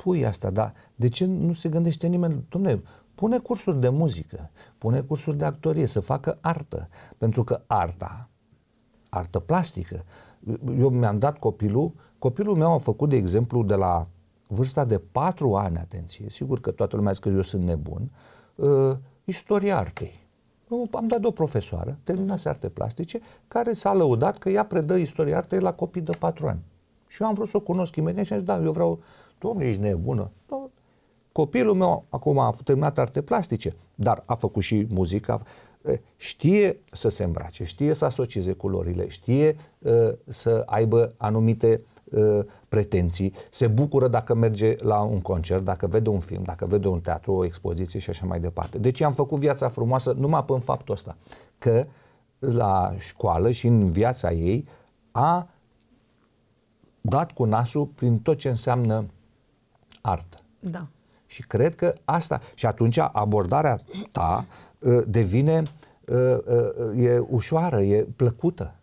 uh, 0.02 0.04
pui 0.04 0.26
asta, 0.26 0.50
dar 0.50 0.74
de 0.96 1.08
ce 1.08 1.26
nu 1.26 1.54
se 1.54 1.70
gândește 1.70 2.08
nimeni, 2.08 2.46
domne, 2.50 2.82
pune 3.16 3.38
cursuri 3.38 3.80
de 3.80 3.90
muzică, 3.90 4.50
pune 4.78 5.02
cursuri 5.02 5.38
de 5.38 5.46
actorie, 5.46 5.86
să 5.86 6.00
facă 6.00 6.38
artă. 6.42 6.90
Pentru 7.18 7.44
că 7.44 7.62
arta, 7.68 8.30
artă 9.10 9.40
plastică, 9.40 10.04
eu 10.80 10.90
mi-am 10.90 11.20
dat 11.20 11.40
copilul, 11.40 11.92
copilul 12.20 12.56
meu 12.56 12.74
a 12.74 12.78
făcut, 12.78 13.10
de 13.10 13.16
exemplu, 13.16 13.64
de 13.64 13.76
la 13.76 14.08
vârsta 14.48 14.86
de 14.86 14.98
patru 14.98 15.56
ani, 15.56 15.78
atenție, 15.78 16.30
sigur 16.30 16.60
că 16.60 16.72
toată 16.72 16.96
lumea 16.96 17.12
zice 17.12 17.30
că 17.30 17.36
eu 17.36 17.42
sunt 17.42 17.64
nebun, 17.64 18.12
uh, 18.56 18.98
istoria 19.24 19.78
artei. 19.78 20.20
Am 20.92 21.08
dat 21.08 21.24
o 21.24 21.32
profesoară, 21.32 21.98
terminase 22.04 22.50
arte 22.50 22.70
plastice, 22.70 23.22
care 23.48 23.74
s-a 23.74 23.94
lăudat 23.94 24.38
că 24.38 24.50
ea 24.50 24.66
predă 24.66 24.96
istoria 24.96 25.38
artei 25.38 25.60
la 25.60 25.74
copii 25.74 26.02
de 26.02 26.16
patru 26.20 26.48
ani. 26.48 26.60
Și 27.08 27.22
eu 27.22 27.28
am 27.28 27.34
vrut 27.34 27.48
să 27.48 27.58
o 27.58 27.60
cunosc 27.60 27.96
imediat 27.96 28.26
și 28.26 28.34
am 28.34 28.40
zis, 28.40 28.48
da, 28.48 28.62
eu 28.64 28.72
vreau, 28.72 29.00
domnule, 29.42 29.68
ești 29.68 29.82
nebună. 29.82 30.32
Da, 30.48 30.70
copilul 31.32 31.74
meu 31.74 32.06
acum 32.10 32.40
a 32.40 32.56
terminat 32.64 32.98
arte 32.98 33.22
plastice, 33.22 33.76
dar 33.96 34.24
a 34.26 34.36
făcut 34.36 34.64
și 34.64 34.88
muzică, 34.90 35.42
știe 36.18 36.80
să 36.92 37.10
se 37.10 37.24
îmbrace, 37.24 37.64
știe 37.64 37.94
să 37.94 38.06
asocieze 38.06 38.52
culorile, 38.52 39.08
știe 39.08 39.56
uh, 39.80 40.12
să 40.28 40.64
aibă 40.66 41.14
anumite 41.18 41.82
uh, 42.04 42.40
pretenții, 42.68 43.34
se 43.50 43.68
bucură 43.68 44.08
dacă 44.08 44.34
merge 44.34 44.76
la 44.80 45.02
un 45.02 45.22
concert, 45.22 45.64
dacă 45.64 45.88
vede 45.88 46.10
un 46.10 46.20
film, 46.20 46.44
dacă 46.44 46.66
vede 46.66 46.88
un 46.88 47.00
teatru, 47.00 47.34
o 47.34 47.46
expoziție 47.46 48.00
și 48.00 48.10
așa 48.10 48.26
mai 48.26 48.40
departe. 48.40 48.78
Deci 48.78 49.02
am 49.02 49.14
făcut 49.14 49.40
viața 49.40 49.70
frumoasă 49.70 50.12
numai 50.12 50.44
pe 50.44 50.54
faptul 50.64 50.94
ăsta, 50.94 51.18
că 51.58 51.86
la 52.40 52.94
școală 52.98 53.52
și 53.52 53.68
în 53.68 53.92
viața 53.92 54.32
ei 54.32 54.68
a 55.12 55.48
dat 57.02 57.32
cu 57.32 57.44
nasul 57.44 57.86
prin 57.86 58.20
tot 58.20 58.38
ce 58.38 58.50
înseamnă 58.50 59.06
artă. 60.02 60.40
Da. 60.60 60.88
Și 61.26 61.48
cred 61.48 61.76
că 61.76 61.94
asta, 62.06 62.42
și 62.54 62.66
atunci 62.66 62.98
abordarea 62.98 63.80
ta 64.12 64.46
uh, 64.80 65.02
devine, 65.08 65.64
uh, 66.06 66.38
uh, 66.94 67.06
e 67.06 67.24
ușoară, 67.30 67.82
e 67.82 68.08
plăcută. 68.16 68.76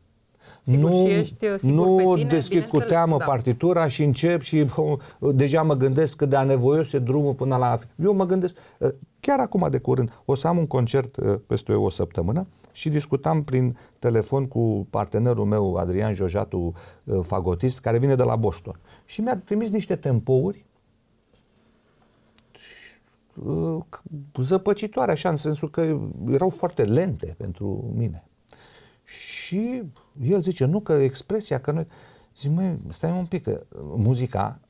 Sigur, 0.60 0.90
nu, 0.90 1.06
și 1.06 1.12
ești 1.12 1.58
sigur 1.58 1.86
nu 1.86 1.96
pe 1.96 2.20
tine, 2.20 2.28
deschid 2.28 2.64
cu 2.64 2.78
teamă 2.78 3.16
da. 3.18 3.24
partitura 3.24 3.88
și 3.88 4.02
încep 4.02 4.40
și 4.40 4.66
oh, 4.76 4.98
deja 5.34 5.62
mă 5.62 5.74
gândesc 5.74 6.16
cât 6.16 6.28
de 6.28 6.36
anevoios 6.36 6.92
e 6.92 6.98
drumul 6.98 7.34
până 7.34 7.56
la... 7.56 7.78
Eu 8.02 8.14
mă 8.14 8.26
gândesc, 8.26 8.56
chiar 9.20 9.40
acum 9.40 9.66
de 9.70 9.78
curând, 9.78 10.20
o 10.24 10.34
să 10.34 10.48
am 10.48 10.58
un 10.58 10.66
concert 10.66 11.16
peste 11.46 11.72
o 11.72 11.88
săptămână 11.88 12.46
și 12.72 12.88
discutam 12.88 13.44
prin 13.44 13.78
telefon 13.98 14.46
cu 14.46 14.86
partenerul 14.90 15.44
meu, 15.44 15.74
Adrian 15.74 16.14
Jojatu, 16.14 16.72
fagotist, 17.22 17.80
care 17.80 17.98
vine 17.98 18.14
de 18.14 18.22
la 18.22 18.36
Boston. 18.36 18.80
Și 19.04 19.20
mi-a 19.20 19.36
trimis 19.44 19.70
niște 19.70 19.96
tempouri 19.96 20.66
Uh, 20.67 20.67
zăpăcitoare, 24.40 25.10
așa, 25.10 25.28
în 25.28 25.36
sensul 25.36 25.70
că 25.70 26.00
erau 26.28 26.48
foarte 26.48 26.82
lente 26.82 27.34
pentru 27.38 27.92
mine. 27.96 28.24
Și 29.04 29.82
el 30.22 30.40
zice, 30.40 30.64
nu, 30.64 30.80
că 30.80 30.92
expresia, 30.92 31.60
că 31.60 31.70
noi... 31.70 31.86
Zic, 32.36 32.50
măi, 32.50 32.78
stai 32.88 33.10
un 33.10 33.26
pic, 33.26 33.42
că 33.42 33.62
muzica 33.96 34.60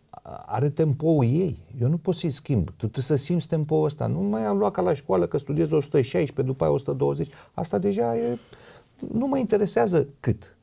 are 0.47 0.71
tempoul 0.71 1.25
ei. 1.25 1.59
Eu 1.81 1.89
nu 1.89 1.97
pot 1.97 2.15
să-i 2.15 2.31
schimb. 2.31 2.67
Tu 2.67 2.73
trebuie 2.77 3.05
să 3.05 3.15
simți 3.15 3.49
tempoul 3.49 3.85
ăsta. 3.85 4.07
Nu 4.07 4.21
mai 4.21 4.45
am 4.45 4.59
luat 4.59 4.73
ca 4.73 4.83
la 4.83 4.95
școală 4.95 5.27
că 5.27 5.39
studiez 5.39 5.71
116, 5.71 6.43
după 6.43 6.65
aia 6.65 6.73
120. 6.73 7.29
Asta 7.53 7.79
deja 7.79 8.17
e... 8.17 8.39
Nu 9.13 9.27
mă 9.27 9.39
interesează 9.39 10.07
cât. 10.21 10.57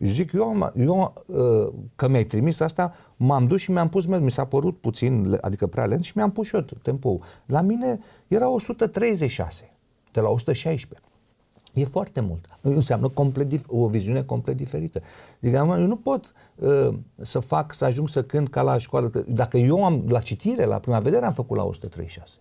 Zic, 0.00 0.32
eu, 0.32 0.42
am, 0.42 0.72
eu 0.76 1.12
uh, 1.26 1.72
că 1.96 2.08
mi-ai 2.08 2.24
trimis 2.24 2.60
asta, 2.60 2.94
m-am 3.16 3.46
dus 3.46 3.60
și 3.60 3.70
mi-am 3.70 3.88
pus, 3.88 4.06
mi 4.06 4.30
s-a 4.30 4.44
părut 4.44 4.78
puțin, 4.80 5.38
adică 5.40 5.66
prea 5.66 5.86
lent 5.86 6.04
și 6.04 6.12
mi-am 6.14 6.30
pus 6.30 6.46
și 6.46 6.54
eu 6.54 6.64
tempo. 6.82 7.18
La 7.46 7.60
mine 7.60 7.98
era 8.28 8.48
136, 8.48 9.72
de 10.12 10.20
la 10.20 10.28
116. 10.28 11.08
E 11.72 11.84
foarte 11.84 12.20
mult. 12.20 12.44
Înseamnă 12.60 13.08
complet, 13.08 13.60
o 13.66 13.88
viziune 13.88 14.22
complet 14.22 14.56
diferită. 14.56 15.02
Adică 15.42 15.56
eu 15.56 15.86
nu 15.86 15.96
pot 15.96 16.32
uh, 16.54 16.88
să 17.16 17.38
fac, 17.38 17.74
să 17.74 17.84
ajung 17.84 18.08
să 18.08 18.22
cânt 18.22 18.48
ca 18.48 18.62
la 18.62 18.78
școală. 18.78 19.10
Dacă 19.28 19.56
eu 19.56 19.84
am, 19.84 20.04
la 20.08 20.20
citire, 20.20 20.64
la 20.64 20.78
prima 20.78 21.00
vedere, 21.00 21.26
am 21.26 21.32
făcut 21.32 21.56
la 21.56 21.64
136. 21.64 22.38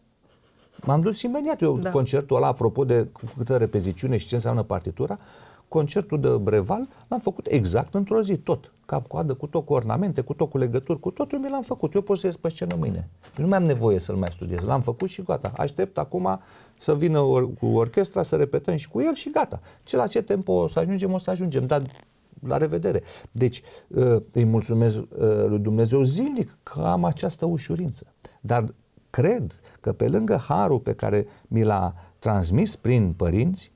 M-am 0.83 1.01
dus 1.01 1.21
imediat. 1.21 1.61
Eu, 1.61 1.77
da. 1.77 1.89
concertul 1.89 2.35
ăla, 2.35 2.47
apropo 2.47 2.85
de 2.85 3.07
câtă 3.37 3.57
repeziciune 3.57 4.17
și 4.17 4.27
ce 4.27 4.35
înseamnă 4.35 4.63
partitura, 4.63 5.19
concertul 5.67 6.19
de 6.19 6.29
breval 6.29 6.87
l-am 7.07 7.19
făcut 7.19 7.47
exact 7.49 7.93
într-o 7.93 8.21
zi, 8.21 8.37
tot. 8.37 8.73
Cap-coadă, 8.85 9.33
cu 9.33 9.47
tot, 9.47 9.65
cu 9.65 9.73
ornamente, 9.73 10.21
cu 10.21 10.33
tot, 10.33 10.49
cu 10.49 10.57
legături, 10.57 10.99
cu 10.99 11.11
totul 11.11 11.39
mi 11.39 11.49
l-am 11.49 11.61
făcut. 11.61 11.93
Eu 11.93 12.01
pot 12.01 12.17
să 12.17 12.25
ies 12.25 12.35
pe 12.35 12.49
scenă 12.49 12.75
mâine. 12.75 13.09
Și 13.33 13.41
nu 13.41 13.47
mai 13.47 13.57
am 13.57 13.63
nevoie 13.63 13.99
să-l 13.99 14.15
mai 14.15 14.29
studiez. 14.31 14.63
L-am 14.63 14.81
făcut 14.81 15.09
și 15.09 15.21
gata. 15.21 15.51
Aștept 15.57 15.97
acum 15.97 16.39
să 16.77 16.95
vină 16.95 17.19
or- 17.19 17.53
cu 17.59 17.65
orchestra, 17.65 18.23
să 18.23 18.35
repetăm 18.35 18.75
și 18.75 18.89
cu 18.89 19.01
el 19.01 19.13
și 19.13 19.29
gata. 19.29 19.59
Ce 19.83 19.95
la 19.95 20.07
ce 20.07 20.21
tempo 20.21 20.53
o 20.53 20.67
să 20.67 20.79
ajungem, 20.79 21.13
o 21.13 21.17
să 21.17 21.29
ajungem. 21.29 21.65
Dar 21.65 21.81
la 22.47 22.57
revedere. 22.57 23.03
Deci 23.31 23.61
uh, 23.87 24.17
îi 24.31 24.43
mulțumesc 24.43 24.97
uh, 24.97 25.07
lui 25.47 25.59
Dumnezeu 25.59 26.03
zilnic 26.03 26.57
că 26.63 26.81
am 26.81 27.03
această 27.03 27.45
ușurință. 27.45 28.05
Dar 28.41 28.73
cred 29.09 29.59
că 29.81 29.93
pe 29.93 30.07
lângă 30.07 30.35
harul 30.35 30.79
pe 30.79 30.93
care 30.93 31.27
mi 31.47 31.63
l-a 31.63 31.93
transmis 32.19 32.75
prin 32.75 33.13
părinți, 33.13 33.71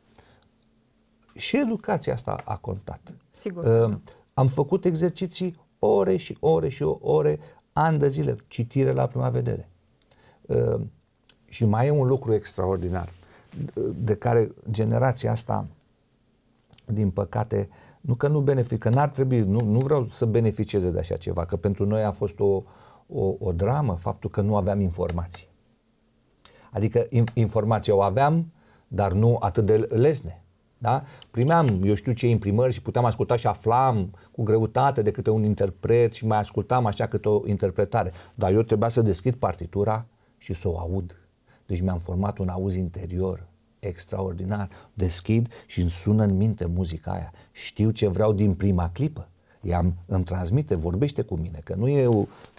și 1.35 1.57
educația 1.57 2.13
asta 2.13 2.35
a 2.45 2.57
contat. 2.57 2.99
Sigur. 3.31 3.89
Uh, 3.89 3.97
am 4.33 4.47
făcut 4.47 4.85
exerciții 4.85 5.59
ore 5.79 6.17
și 6.17 6.37
ore 6.39 6.69
și 6.69 6.83
ore, 6.99 7.39
ani 7.73 7.99
de 7.99 8.09
zile, 8.09 8.35
citire 8.47 8.91
la 8.91 9.07
prima 9.07 9.29
vedere. 9.29 9.69
Uh, 10.41 10.81
și 11.45 11.65
mai 11.65 11.87
e 11.87 11.89
un 11.89 12.07
lucru 12.07 12.33
extraordinar, 12.33 13.09
de 13.95 14.15
care 14.15 14.51
generația 14.71 15.31
asta, 15.31 15.65
din 16.85 17.09
păcate, 17.09 17.69
nu 18.01 18.15
că 18.15 18.27
nu 18.27 18.39
benefică, 18.39 18.89
n-ar 18.89 19.09
trebui, 19.09 19.39
nu, 19.39 19.59
nu 19.59 19.79
vreau 19.79 20.07
să 20.07 20.25
beneficieze 20.25 20.89
de 20.89 20.99
așa 20.99 21.15
ceva, 21.15 21.45
că 21.45 21.55
pentru 21.55 21.85
noi 21.85 22.03
a 22.03 22.11
fost 22.11 22.39
o, 22.39 22.63
o, 23.07 23.35
o 23.39 23.51
dramă 23.51 23.95
faptul 23.95 24.29
că 24.29 24.41
nu 24.41 24.55
aveam 24.55 24.79
informații. 24.79 25.47
Adică 26.71 27.07
informația 27.33 27.95
o 27.95 28.01
aveam, 28.01 28.51
dar 28.87 29.11
nu 29.11 29.37
atât 29.39 29.65
de 29.65 29.75
lesne. 29.77 30.43
Da? 30.81 31.03
Primeam, 31.31 31.81
eu 31.83 31.93
știu 31.93 32.11
ce 32.11 32.27
imprimări 32.27 32.73
și 32.73 32.81
puteam 32.81 33.05
asculta 33.05 33.35
și 33.35 33.47
aflam 33.47 34.09
cu 34.31 34.43
greutate 34.43 35.01
de 35.01 35.11
câte 35.11 35.29
un 35.29 35.43
interpret 35.43 36.13
și 36.13 36.25
mai 36.25 36.37
ascultam 36.37 36.85
așa 36.85 37.07
câte 37.07 37.29
o 37.29 37.47
interpretare. 37.47 38.11
Dar 38.35 38.51
eu 38.51 38.61
trebuia 38.61 38.89
să 38.89 39.01
deschid 39.01 39.35
partitura 39.35 40.05
și 40.37 40.53
să 40.53 40.67
o 40.67 40.79
aud. 40.79 41.15
Deci 41.65 41.81
mi-am 41.81 41.97
format 41.97 42.37
un 42.37 42.47
auz 42.47 42.75
interior 42.75 43.47
extraordinar. 43.79 44.69
Deschid 44.93 45.47
și 45.65 45.81
îmi 45.81 45.89
sună 45.89 46.23
în 46.23 46.37
minte 46.37 46.65
muzica 46.65 47.11
aia. 47.11 47.33
Știu 47.51 47.89
ce 47.89 48.07
vreau 48.07 48.33
din 48.33 48.53
prima 48.53 48.89
clipă. 48.93 49.27
Ea 49.61 49.93
îmi 50.05 50.23
transmite, 50.23 50.75
vorbește 50.75 51.21
cu 51.21 51.35
mine, 51.35 51.61
că 51.63 51.75
nu 51.75 51.87
e 51.87 52.09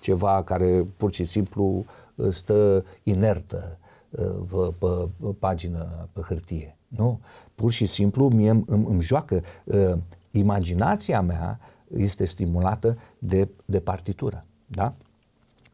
ceva 0.00 0.42
care 0.42 0.87
pur 0.96 1.12
și 1.12 1.24
simplu 1.24 1.85
stă 2.30 2.85
inertă 3.02 3.78
pe, 4.11 4.74
pe, 4.78 5.09
pe 5.20 5.26
pagină, 5.38 6.09
pe 6.12 6.20
hârtie. 6.20 6.76
Nu, 6.96 7.20
pur 7.55 7.72
și 7.72 7.87
simplu 7.87 8.29
mie 8.29 8.50
îmi, 8.50 8.64
îmi 8.66 9.03
joacă. 9.03 9.42
Uh, 9.64 9.92
imaginația 10.31 11.20
mea 11.20 11.61
este 11.96 12.24
stimulată 12.24 12.98
de, 13.18 13.48
de 13.64 13.81
partitură. 13.81 14.44
Da? 14.66 14.94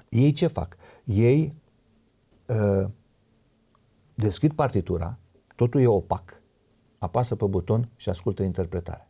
Ei 0.09 0.33
ce 0.33 0.46
fac? 0.46 0.76
Ei 1.05 1.55
uh, 2.46 2.88
deschid 4.14 4.52
partitura, 4.52 5.18
totul 5.55 5.81
e 5.81 5.87
opac, 5.87 6.40
apasă 6.98 7.37
pe 7.37 7.44
buton 7.44 7.88
și 7.96 8.09
ascultă 8.09 8.42
interpretarea. 8.42 9.09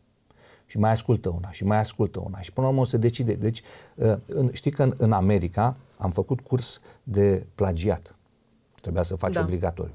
Și 0.65 0.77
mai 0.77 0.91
ascultă 0.91 1.29
una, 1.29 1.51
și 1.51 1.65
mai 1.65 1.77
ascultă 1.77 2.19
una, 2.19 2.41
și 2.41 2.53
până 2.53 2.67
la 2.67 2.73
urmă 2.73 2.85
se 2.85 2.97
decide. 2.97 3.33
Deci, 3.33 3.61
uh, 3.95 4.17
în, 4.25 4.49
știi 4.53 4.71
că 4.71 4.83
în, 4.83 4.93
în 4.97 5.11
America 5.11 5.77
am 5.97 6.11
făcut 6.11 6.39
curs 6.39 6.81
de 7.03 7.45
plagiat. 7.55 8.15
Trebuia 8.81 9.03
să 9.03 9.15
faci 9.15 9.33
da. 9.33 9.41
obligatoriu. 9.41 9.93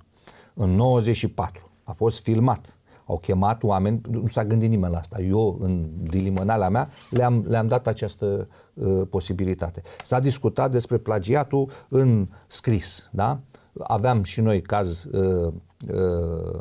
În 0.55 0.71
94 0.71 1.72
a 1.93 1.95
fost 1.95 2.21
filmat. 2.21 2.77
Au 3.07 3.19
chemat 3.19 3.63
oameni, 3.63 4.01
nu 4.11 4.27
s-a 4.27 4.45
gândit 4.45 4.69
nimeni 4.69 4.93
la 4.93 4.99
asta. 4.99 5.21
Eu, 5.21 5.59
în 5.61 5.89
dilimânala 5.97 6.69
mea, 6.69 6.89
le-am, 7.11 7.45
le-am 7.49 7.69
dat 7.69 7.87
această 7.87 8.49
uh, 8.75 9.03
posibilitate. 9.11 9.83
S-a 10.05 10.21
discutat 10.21 10.71
despre 10.71 10.97
plagiatul 10.97 11.71
în 11.89 12.29
scris, 12.47 13.09
da? 13.13 13.41
Aveam 13.79 14.23
și 14.23 14.41
noi 14.41 14.63
caz 14.63 15.05
uh, 15.05 15.53
uh, 15.93 16.61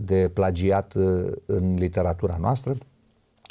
de 0.00 0.30
plagiat 0.34 0.94
uh, 0.94 1.32
în 1.46 1.74
literatura 1.74 2.36
noastră. 2.40 2.74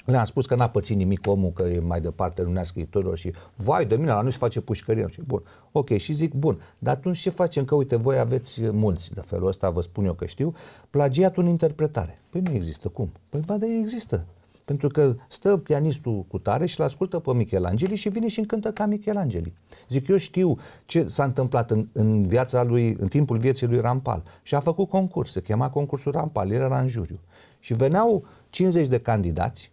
Le-am 0.06 0.24
spus 0.24 0.46
că 0.46 0.56
n-a 0.56 0.70
pățit 0.70 0.98
nimic 0.98 1.28
omul, 1.28 1.52
că 1.52 1.64
e 1.64 1.80
mai 1.80 2.02
departe 2.02 2.42
lumea 2.42 2.64
scriitorilor 2.64 3.18
și 3.18 3.34
vai 3.56 3.86
de 3.86 3.96
mine, 3.96 4.10
la 4.10 4.22
noi 4.22 4.32
se 4.32 4.38
face 4.38 4.62
pușcărie. 4.62 5.06
Și 5.12 5.22
bun, 5.22 5.44
ok, 5.72 5.90
și 5.90 6.14
zic, 6.14 6.34
bun, 6.34 6.62
dar 6.80 6.96
atunci 6.96 7.18
ce 7.18 7.30
facem? 7.30 7.66
Că 7.66 7.76
uite, 7.76 7.96
voi 7.96 8.20
aveți 8.20 8.62
mulți 8.62 9.14
de 9.14 9.22
felul 9.26 9.48
ăsta, 9.48 9.70
vă 9.70 9.82
spun 9.82 10.06
eu 10.06 10.14
că 10.14 10.26
știu, 10.26 10.56
plagiatul 10.90 11.44
în 11.44 11.50
interpretare. 11.50 12.20
Păi 12.30 12.42
nu 12.42 12.52
există, 12.52 12.88
cum? 12.88 13.12
Păi 13.30 13.42
ba 13.46 13.58
de 13.58 13.66
există. 13.82 14.26
Pentru 14.66 14.88
că 14.88 15.16
stă 15.28 15.58
pianistul 15.58 16.26
cu 16.28 16.38
tare 16.38 16.66
și 16.66 16.80
l 16.80 16.84
ascultă 16.84 17.20
pe 17.20 17.34
Michelangeli 17.34 17.96
și 17.96 18.10
vine 18.10 18.28
și 18.28 18.40
încântă 18.40 18.72
ca 18.72 18.86
Michelangeli. 18.86 19.54
Zic, 19.90 20.08
eu 20.08 20.18
știu 20.18 20.58
ce 20.86 21.06
s-a 21.08 21.24
întâmplat 21.24 21.72
în, 21.72 21.88
în 21.92 22.28
viața 22.28 22.64
lui, 22.64 22.98
în 23.00 23.08
timpul 23.08 23.38
vieții 23.38 23.68
lui 23.68 23.80
Rampal. 23.80 24.24
Și 24.42 24.56
a 24.56 24.60
făcut 24.60 24.90
concurs, 24.90 25.32
se 25.32 25.42
chema 25.42 25.70
concursul 25.70 26.12
Rampal, 26.12 26.52
el 26.52 26.62
era 26.62 26.80
în 26.80 26.88
juriu. 26.88 27.20
Și 27.60 27.74
veneau 27.74 28.26
50 28.50 28.88
de 28.88 29.00
candidați 29.00 29.72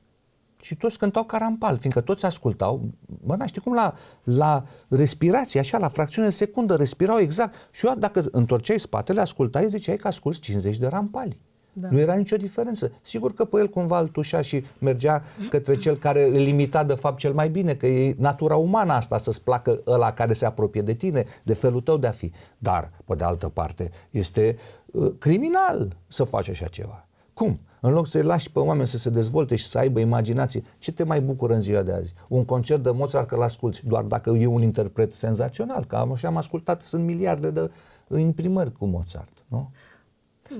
și 0.62 0.76
toți 0.76 0.98
cântau 0.98 1.24
carampal, 1.24 1.78
fiindcă 1.78 2.00
toți 2.00 2.24
ascultau, 2.24 2.90
bă, 3.24 3.36
da, 3.36 3.46
știi 3.46 3.60
cum 3.60 3.74
la, 3.74 3.94
la 4.24 4.64
respirație, 4.88 5.60
așa, 5.60 5.78
la 5.78 5.88
fracțiune 5.88 6.28
de 6.28 6.34
secundă, 6.34 6.74
respirau 6.74 7.18
exact. 7.18 7.54
Și 7.70 7.86
eu, 7.86 7.94
dacă 7.94 8.24
întorceai 8.30 8.80
spatele, 8.80 9.20
ascultai, 9.20 9.68
ziceai 9.68 9.96
că 9.96 10.06
asculți 10.06 10.40
50 10.40 10.78
de 10.78 10.86
rampali. 10.86 11.38
Da. 11.72 11.88
Nu 11.90 11.98
era 11.98 12.14
nicio 12.14 12.36
diferență. 12.36 12.92
Sigur 13.00 13.34
că 13.34 13.44
pe 13.44 13.58
el 13.58 13.68
cumva 13.68 14.00
îl 14.00 14.08
tușea 14.08 14.40
și 14.40 14.64
mergea 14.78 15.22
către 15.50 15.76
cel 15.76 15.96
care 15.96 16.26
îl 16.26 16.46
imita 16.46 16.84
de 16.84 16.94
fapt 16.94 17.18
cel 17.18 17.32
mai 17.32 17.48
bine, 17.48 17.74
că 17.74 17.86
e 17.86 18.14
natura 18.18 18.56
umană 18.56 18.92
asta 18.92 19.18
să-ți 19.18 19.42
placă 19.42 19.82
ăla 19.86 20.12
care 20.12 20.32
se 20.32 20.46
apropie 20.46 20.82
de 20.82 20.94
tine, 20.94 21.24
de 21.42 21.54
felul 21.54 21.80
tău 21.80 21.96
de 21.96 22.06
a 22.06 22.10
fi. 22.10 22.32
Dar, 22.58 22.90
pe 23.04 23.14
de 23.14 23.24
altă 23.24 23.48
parte, 23.48 23.90
este 24.10 24.58
uh, 24.86 25.12
criminal 25.18 25.96
să 26.08 26.24
faci 26.24 26.48
așa 26.48 26.66
ceva. 26.66 27.06
Cum? 27.32 27.60
În 27.84 27.92
loc 27.92 28.06
să-i 28.06 28.22
lași 28.22 28.50
pe 28.50 28.58
oameni 28.58 28.86
să 28.86 28.98
se 28.98 29.10
dezvolte 29.10 29.56
și 29.56 29.66
să 29.66 29.78
aibă 29.78 30.00
imaginație, 30.00 30.62
ce 30.78 30.92
te 30.92 31.02
mai 31.02 31.20
bucură 31.20 31.54
în 31.54 31.60
ziua 31.60 31.82
de 31.82 31.92
azi? 31.92 32.14
Un 32.28 32.44
concert 32.44 32.82
de 32.82 32.90
Mozart 32.90 33.28
că 33.28 33.36
l-asculti 33.36 33.86
doar 33.86 34.04
dacă 34.04 34.30
e 34.30 34.46
un 34.46 34.62
interpret 34.62 35.14
senzațional, 35.14 35.84
că 35.84 35.96
am, 35.96 36.12
așa 36.12 36.28
am 36.28 36.36
ascultat, 36.36 36.82
sunt 36.82 37.04
miliarde 37.04 37.50
de 37.50 37.70
imprimări 38.18 38.72
cu 38.72 38.86
Mozart, 38.86 39.32
nu? 39.46 39.70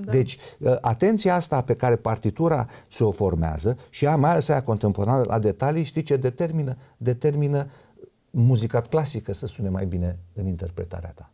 Da. 0.01 0.11
Deci, 0.11 0.37
ă, 0.63 0.77
atenția 0.81 1.35
asta 1.35 1.61
pe 1.61 1.75
care 1.75 1.95
partitura 1.95 2.67
se 2.87 3.03
o 3.03 3.11
formează 3.11 3.77
și 3.89 4.07
a 4.07 4.15
mai 4.15 4.31
ales 4.31 4.47
aia 4.47 4.63
contemporană 4.63 5.23
la 5.27 5.39
detalii, 5.39 5.83
știi 5.83 6.01
ce 6.01 6.15
determină? 6.15 6.77
Determină 6.97 7.67
muzica 8.29 8.81
clasică 8.81 9.33
să 9.33 9.45
sune 9.45 9.69
mai 9.69 9.85
bine 9.85 10.19
în 10.33 10.47
interpretarea 10.47 11.11
ta. 11.15 11.29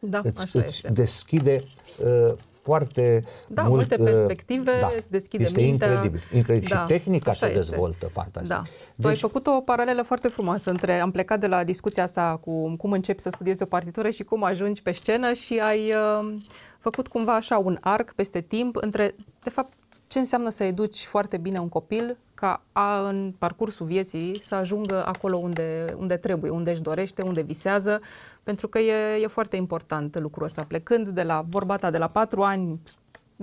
Da, 0.00 0.20
îți, 0.22 0.42
așa 0.42 0.58
îți 0.58 0.68
este. 0.68 0.92
deschide 0.92 1.64
uh, 2.04 2.34
foarte 2.64 3.24
da, 3.46 3.62
mult, 3.62 3.74
multe 3.74 3.96
perspective, 3.96 4.72
da, 4.80 4.92
îți 4.96 5.10
deschide 5.10 5.42
este 5.42 5.60
mintea. 5.60 5.88
incredibil, 5.88 6.20
incredibil. 6.34 6.68
Da, 6.72 6.80
și 6.80 6.86
tehnica 6.86 7.30
așa 7.30 7.46
se 7.46 7.52
este. 7.52 7.70
dezvoltă 7.70 8.06
fantastic. 8.06 8.54
Da. 8.54 8.62
Deci, 8.62 9.00
tu 9.00 9.08
ai 9.08 9.16
făcut 9.16 9.46
o 9.46 9.60
paralelă 9.60 10.02
foarte 10.02 10.28
frumoasă 10.28 10.70
între, 10.70 11.00
am 11.00 11.10
plecat 11.10 11.40
de 11.40 11.46
la 11.46 11.64
discuția 11.64 12.02
asta 12.02 12.38
cu 12.44 12.76
cum 12.76 12.92
începi 12.92 13.20
să 13.20 13.28
studiezi 13.28 13.62
o 13.62 13.66
partitură 13.66 14.10
și 14.10 14.22
cum 14.22 14.44
ajungi 14.44 14.82
pe 14.82 14.92
scenă 14.92 15.32
și 15.32 15.58
ai 15.58 15.90
uh, 15.90 16.34
făcut 16.78 17.08
cumva 17.08 17.34
așa 17.34 17.58
un 17.58 17.78
arc 17.80 18.12
peste 18.12 18.40
timp 18.40 18.76
între, 18.76 19.14
de 19.42 19.50
fapt, 19.50 19.72
ce 20.06 20.18
înseamnă 20.18 20.48
să 20.48 20.64
educi 20.64 21.04
foarte 21.04 21.36
bine 21.36 21.58
un 21.58 21.68
copil 21.68 22.18
ca 22.34 22.62
a, 22.72 23.08
în 23.08 23.34
parcursul 23.38 23.86
vieții 23.86 24.38
să 24.42 24.54
ajungă 24.54 25.06
acolo 25.06 25.36
unde, 25.36 25.84
unde 25.98 26.16
trebuie, 26.16 26.50
unde 26.50 26.70
își 26.70 26.82
dorește, 26.82 27.22
unde 27.22 27.40
visează, 27.40 28.00
pentru 28.42 28.68
că 28.68 28.78
e, 28.78 29.22
e 29.22 29.26
foarte 29.26 29.56
important 29.56 30.18
lucrul 30.18 30.44
ăsta. 30.44 30.64
Plecând 30.68 31.08
de 31.08 31.22
la 31.22 31.44
vorba 31.48 31.76
ta, 31.76 31.90
de 31.90 31.98
la 31.98 32.08
patru 32.08 32.42
ani, 32.42 32.80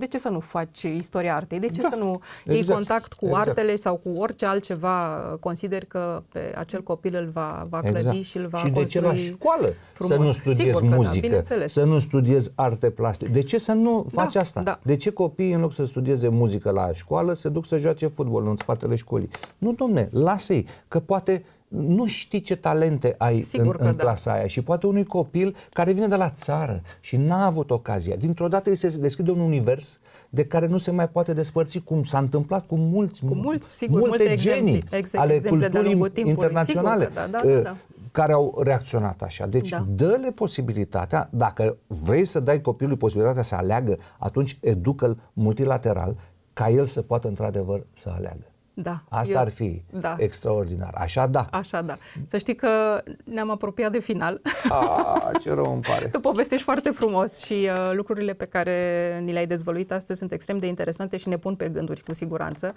de 0.02 0.08
ce 0.08 0.18
să 0.20 0.30
nu 0.30 0.40
faci 0.40 0.82
istoria 0.82 1.36
artei? 1.36 1.60
De 1.60 1.68
ce 1.70 1.82
Da, 1.82 1.88
să 1.90 1.96
nu 1.96 2.22
iei 2.48 2.58
exact, 2.58 2.78
contact 2.78 3.14
cu 3.14 3.26
exact. 3.26 3.48
artele 3.48 3.76
sau 3.76 3.96
cu 3.96 4.10
orice 4.18 4.46
altceva 4.46 4.98
consideri 5.40 5.86
că 5.86 6.24
pe 6.32 6.54
acel 6.58 6.82
copil 6.84 7.16
îl 7.16 7.30
va, 7.34 7.66
va 7.70 7.80
clădi 7.82 8.22
și 8.22 8.38
îl 8.38 8.48
va 8.48 8.58
și 8.58 8.64
de 8.70 8.84
ce 8.84 9.00
construi 9.00 9.02
la 9.28 9.34
școală 9.34 9.74
frumos. 9.94 10.14
să 10.16 10.20
nu 10.22 10.28
studiezi 10.28 10.62
Sigur 10.64 10.82
că 10.82 10.88
da, 10.88 10.96
muzică, 10.96 11.20
bineînțeles. 11.20 11.72
să 11.72 11.84
nu 11.84 11.98
studiezi 11.98 12.52
arte 12.56 12.90
plastice? 12.90 13.32
De 13.32 13.42
ce 13.42 13.58
să 13.58 13.72
nu 13.72 14.06
Da, 14.14 14.22
faci 14.22 14.36
asta? 14.36 14.62
da. 14.62 14.80
De 14.84 14.96
ce 14.96 15.12
copiii, 15.12 15.52
în 15.54 15.62
loc 15.62 15.74
să 15.74 15.84
studieze 15.86 16.28
muzică 16.28 16.70
la 16.70 16.90
școală, 16.94 17.34
se 17.34 17.50
duc 17.50 17.66
să 17.66 17.78
joace 17.78 18.08
fotbal 18.08 18.48
în 18.48 18.56
spatele 18.56 18.96
școlii? 18.96 19.30
Nu, 19.58 19.74
domne, 19.74 20.10
lasă-i, 20.12 20.66
că 20.88 21.00
poate 21.00 21.44
nu 21.72 22.06
știi 22.06 22.42
ce 22.42 22.56
talente 22.56 23.16
ai 23.18 23.42
Sigur 23.42 23.66
în, 23.66 23.72
că 23.72 23.84
în 23.84 23.96
da. 23.96 24.04
clasa 24.04 24.32
aia 24.32 24.48
și 24.48 24.62
poate 24.62 24.88
unui 24.88 25.04
copil 25.04 25.56
care 25.74 25.92
vine 25.92 26.08
de 26.08 26.16
la 26.16 26.30
țară 26.30 26.82
și 27.00 27.18
n-a 27.18 27.46
avut 27.46 27.72
ocazia. 27.72 28.16
Dintr-o 28.16 28.48
dată 28.48 28.70
îi 28.70 28.76
se 28.76 28.98
deschide 29.00 29.32
un 29.32 29.40
univers 29.40 30.00
de 30.30 30.46
care 30.46 30.68
nu 30.68 30.78
se 30.78 30.92
mai 30.92 31.10
poate 31.10 31.34
despărți 31.34 31.80
cum 31.80 32.04
s-a 32.04 32.18
întâmplat 32.18 32.68
cu 32.68 32.76
mulți, 32.76 33.26
Cu 33.26 33.34
mulți, 33.36 33.76
sigur, 33.76 34.00
multe 34.00 34.18
multe 34.18 34.36
genii 34.36 34.74
exemple, 34.74 34.98
exact, 34.98 35.24
ale 35.24 35.34
exemple 35.34 35.60
de-a 35.60 35.70
culturii 35.70 35.92
lungul 35.92 36.10
timpului. 36.10 36.30
internaționale 36.30 37.06
Sigur 37.06 37.22
că 37.22 37.28
da, 37.32 37.38
da, 37.38 37.48
da, 37.48 37.58
uh, 37.58 37.64
da. 37.64 37.76
care 38.12 38.34
au 38.34 38.62
reacționat 38.64 39.22
așa. 39.22 39.46
Deci 39.48 39.70
Da. 39.70 39.86
dă-le 39.90 40.32
posibilitatea, 40.32 41.30
dacă 41.32 41.78
vrei 41.88 42.26
să 42.26 42.40
dai 42.40 42.62
copilului 42.62 42.98
posibilitatea 42.98 43.44
să 43.44 43.56
aleagă, 43.56 43.98
atunci 44.20 44.58
educă-l 44.62 45.18
multilateral 45.34 46.16
ca 46.54 46.70
el 46.70 46.86
să 46.86 47.02
poată 47.02 47.28
într-adevăr 47.28 47.86
să 47.94 48.10
aleagă. 48.16 48.51
Da, 48.82 49.02
Asta 49.10 49.32
eu- 49.34 49.40
ar 49.40 49.50
fi 49.50 49.82
da. 49.90 50.16
extraordinar. 50.18 50.94
Așa 50.98 51.28
da. 51.28 51.48
Așa, 51.52 51.82
da. 51.82 51.98
Să 52.28 52.38
știi 52.38 52.56
că 52.56 53.02
ne-am 53.24 53.50
apropiat 53.52 53.92
de 53.92 54.00
final. 54.00 54.42
A, 54.70 55.32
ce 55.42 55.54
rău 55.54 55.74
îmi 55.74 55.82
pare. 55.82 56.06
Tu 56.08 56.20
povestești 56.20 56.64
foarte 56.64 56.90
frumos 56.90 57.40
și 57.44 57.54
uh, 57.54 57.92
lucrurile 57.94 58.34
pe 58.34 58.46
care 58.46 59.20
ni 59.24 59.32
le-ai 59.32 59.48
dezvăluit 59.48 59.92
astăzi 59.92 60.20
sunt 60.20 60.32
extrem 60.32 60.58
de 60.60 60.68
interesante 60.68 61.18
și 61.18 61.28
ne 61.28 61.38
pun 61.38 61.56
pe 61.56 61.70
gânduri 61.70 62.02
cu 62.04 62.14
siguranță. 62.14 62.74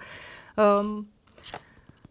Um, 0.55 1.07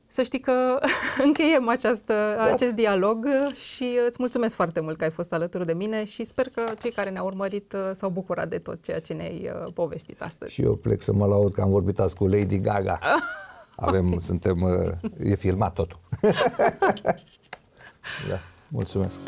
să 0.09 0.23
știi 0.23 0.41
că 0.41 0.79
încheiem 1.27 1.69
această, 1.69 2.15
acest 2.53 2.73
dialog 2.73 3.27
și 3.55 3.99
îți 4.09 4.17
mulțumesc 4.19 4.55
foarte 4.55 4.81
mult 4.81 4.97
că 4.97 5.05
ai 5.05 5.11
fost 5.11 5.33
alături 5.33 5.67
de 5.67 5.73
mine 5.73 6.05
și 6.05 6.25
sper 6.25 6.49
că 6.49 6.65
cei 6.83 6.91
care 6.91 7.11
ne-au 7.11 7.27
urmărit 7.27 7.73
uh, 7.73 7.91
s-au 7.93 8.11
bucurat 8.11 8.49
de 8.49 8.59
tot 8.59 8.83
ceea 8.83 9.01
ce 9.01 9.13
ne-ai 9.13 9.51
uh, 9.65 9.73
povestit 9.75 10.23
astăzi. 10.23 10.53
Și 10.53 10.63
eu 10.63 10.75
plec 10.75 11.03
să 11.03 11.13
mă 11.13 11.27
laud 11.27 11.53
că 11.53 11.61
am 11.61 11.71
vorbit 11.71 11.99
azi 12.01 12.15
cu 12.17 12.27
Lady 12.27 12.59
Gaga. 12.61 12.99
Avem, 13.77 14.21
suntem, 14.21 14.63
uh, 14.63 14.93
e 15.19 15.35
filmat 15.35 15.73
totul. 15.73 15.99
da, 18.29 18.41
mulțumesc. 18.69 19.21